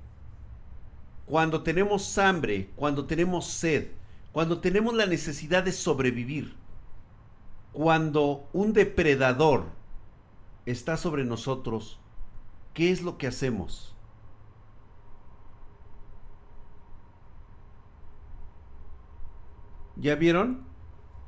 cuando 1.25 1.63
tenemos 1.63 2.17
hambre, 2.19 2.71
cuando 2.77 3.07
tenemos 3.07 3.47
sed, 3.47 3.89
cuando 4.33 4.61
tenemos 4.61 4.95
la 4.95 5.07
necesidad 5.07 5.63
de 5.63 5.73
sobrevivir, 5.73 6.55
cuando 7.73 8.49
un 8.53 8.73
depredador 8.73 9.67
está 10.67 10.97
sobre 10.97 11.25
nosotros, 11.25 11.99
¿qué 12.75 12.91
es 12.91 13.03
lo 13.03 13.19
que 13.19 13.27
hacemos? 13.27 13.95
¿Ya 19.99 20.15
vieron? 20.15 20.63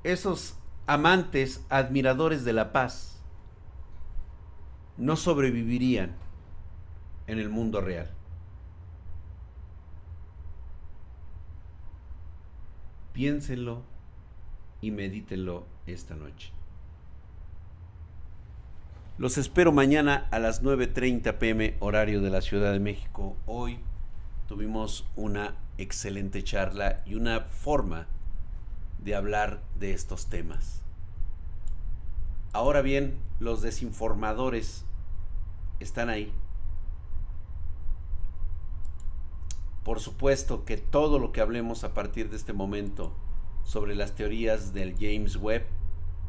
Esos 0.04 0.56
amantes, 0.86 1.64
admiradores 1.68 2.44
de 2.44 2.52
la 2.52 2.72
paz, 2.72 3.20
no 4.96 5.16
sobrevivirían 5.16 6.14
en 7.26 7.38
el 7.38 7.48
mundo 7.48 7.80
real. 7.80 8.10
Piénsenlo 13.12 13.82
y 14.80 14.92
medítenlo 14.92 15.66
esta 15.86 16.14
noche. 16.14 16.52
Los 19.18 19.36
espero 19.36 19.72
mañana 19.72 20.28
a 20.30 20.38
las 20.38 20.62
9.30 20.62 21.38
pm 21.38 21.76
horario 21.80 22.22
de 22.22 22.30
la 22.30 22.40
Ciudad 22.40 22.72
de 22.72 22.80
México. 22.80 23.36
Hoy 23.46 23.80
tuvimos 24.48 25.06
una 25.16 25.56
excelente 25.76 26.42
charla 26.42 27.02
y 27.04 27.16
una 27.16 27.40
forma 27.40 28.06
de 29.02 29.14
hablar 29.14 29.62
de 29.76 29.92
estos 29.92 30.26
temas. 30.26 30.82
Ahora 32.52 32.82
bien, 32.82 33.18
los 33.38 33.62
desinformadores 33.62 34.84
están 35.78 36.10
ahí. 36.10 36.32
Por 39.84 40.00
supuesto 40.00 40.64
que 40.64 40.76
todo 40.76 41.18
lo 41.18 41.32
que 41.32 41.40
hablemos 41.40 41.84
a 41.84 41.94
partir 41.94 42.28
de 42.28 42.36
este 42.36 42.52
momento 42.52 43.12
sobre 43.64 43.94
las 43.94 44.12
teorías 44.14 44.74
del 44.74 44.94
James 44.94 45.36
Webb 45.36 45.64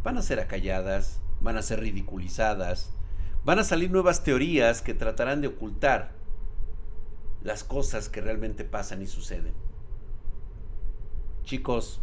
van 0.03 0.17
a 0.17 0.21
ser 0.21 0.39
acalladas, 0.39 1.19
van 1.41 1.57
a 1.57 1.61
ser 1.61 1.81
ridiculizadas, 1.81 2.91
van 3.43 3.59
a 3.59 3.63
salir 3.63 3.91
nuevas 3.91 4.23
teorías 4.23 4.81
que 4.81 4.93
tratarán 4.93 5.41
de 5.41 5.47
ocultar 5.47 6.13
las 7.43 7.63
cosas 7.63 8.07
que 8.09 8.21
realmente 8.21 8.63
pasan 8.63 9.01
y 9.01 9.07
suceden. 9.07 9.53
Chicos, 11.43 11.99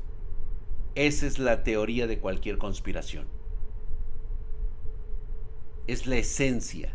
esa 1.07 1.27
es 1.27 1.39
la 1.39 1.63
teoría 1.63 2.07
de 2.07 2.19
cualquier 2.19 2.59
conspiración. 2.59 3.27
Es 5.87 6.07
la 6.07 6.17
esencia 6.17 6.95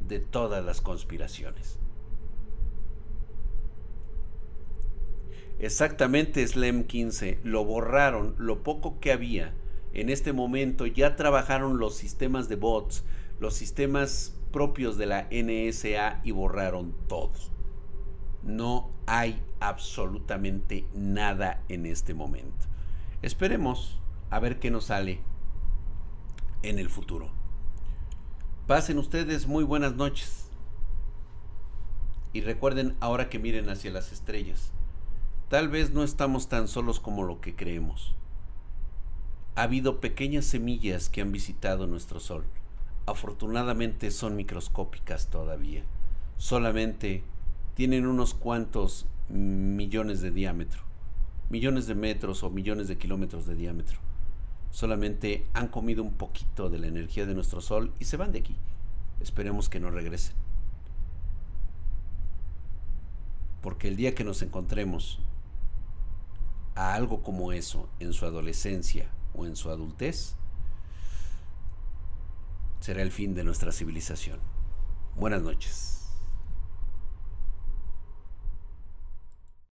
de 0.00 0.20
todas 0.20 0.64
las 0.64 0.80
conspiraciones. 0.80 1.78
Exactamente 5.58 6.46
SLEM 6.46 6.84
15 6.84 7.40
lo 7.44 7.64
borraron 7.64 8.34
lo 8.38 8.62
poco 8.62 8.98
que 8.98 9.12
había 9.12 9.54
en 9.94 10.10
este 10.10 10.32
momento 10.32 10.86
ya 10.86 11.14
trabajaron 11.14 11.78
los 11.78 11.96
sistemas 11.96 12.48
de 12.48 12.56
bots, 12.56 13.04
los 13.38 13.54
sistemas 13.54 14.36
propios 14.52 14.98
de 14.98 15.06
la 15.06 15.28
NSA 15.30 16.20
y 16.24 16.32
borraron 16.32 16.96
todo. 17.06 17.32
No 18.42 18.90
hay 19.06 19.40
absolutamente 19.60 20.84
nada 20.94 21.62
en 21.68 21.86
este 21.86 22.12
momento. 22.12 22.73
Esperemos 23.24 23.98
a 24.30 24.38
ver 24.38 24.60
qué 24.60 24.70
nos 24.70 24.86
sale 24.86 25.20
en 26.62 26.78
el 26.78 26.88
futuro. 26.88 27.30
Pasen 28.66 28.98
ustedes 28.98 29.46
muy 29.46 29.64
buenas 29.64 29.94
noches. 29.94 30.50
Y 32.32 32.40
recuerden 32.42 32.96
ahora 33.00 33.28
que 33.28 33.38
miren 33.38 33.70
hacia 33.70 33.90
las 33.90 34.12
estrellas. 34.12 34.72
Tal 35.48 35.68
vez 35.68 35.92
no 35.92 36.02
estamos 36.02 36.48
tan 36.48 36.68
solos 36.68 37.00
como 37.00 37.22
lo 37.22 37.40
que 37.40 37.54
creemos 37.54 38.14
ha 39.56 39.62
habido 39.62 40.00
pequeñas 40.00 40.46
semillas 40.46 41.08
que 41.08 41.20
han 41.20 41.30
visitado 41.30 41.86
nuestro 41.86 42.18
Sol. 42.18 42.44
Afortunadamente 43.06 44.10
son 44.10 44.34
microscópicas 44.34 45.28
todavía. 45.28 45.84
Solamente 46.38 47.22
tienen 47.74 48.06
unos 48.06 48.34
cuantos 48.34 49.06
millones 49.28 50.20
de 50.22 50.32
diámetro 50.32 50.82
millones 51.50 51.86
de 51.86 51.94
metros 51.94 52.42
o 52.42 52.50
millones 52.50 52.88
de 52.88 52.98
kilómetros 52.98 53.46
de 53.46 53.54
diámetro. 53.54 53.98
Solamente 54.70 55.46
han 55.52 55.68
comido 55.68 56.02
un 56.02 56.14
poquito 56.14 56.68
de 56.68 56.78
la 56.78 56.88
energía 56.88 57.26
de 57.26 57.34
nuestro 57.34 57.60
Sol 57.60 57.92
y 58.00 58.06
se 58.06 58.16
van 58.16 58.32
de 58.32 58.40
aquí. 58.40 58.56
Esperemos 59.20 59.68
que 59.68 59.80
no 59.80 59.90
regresen. 59.90 60.34
Porque 63.62 63.88
el 63.88 63.96
día 63.96 64.14
que 64.14 64.24
nos 64.24 64.42
encontremos 64.42 65.20
a 66.74 66.94
algo 66.94 67.22
como 67.22 67.52
eso 67.52 67.88
en 68.00 68.12
su 68.12 68.26
adolescencia 68.26 69.08
o 69.32 69.46
en 69.46 69.56
su 69.56 69.70
adultez, 69.70 70.34
será 72.80 73.02
el 73.02 73.12
fin 73.12 73.34
de 73.34 73.44
nuestra 73.44 73.72
civilización. 73.72 74.38
Buenas 75.16 75.42
noches. 75.42 76.03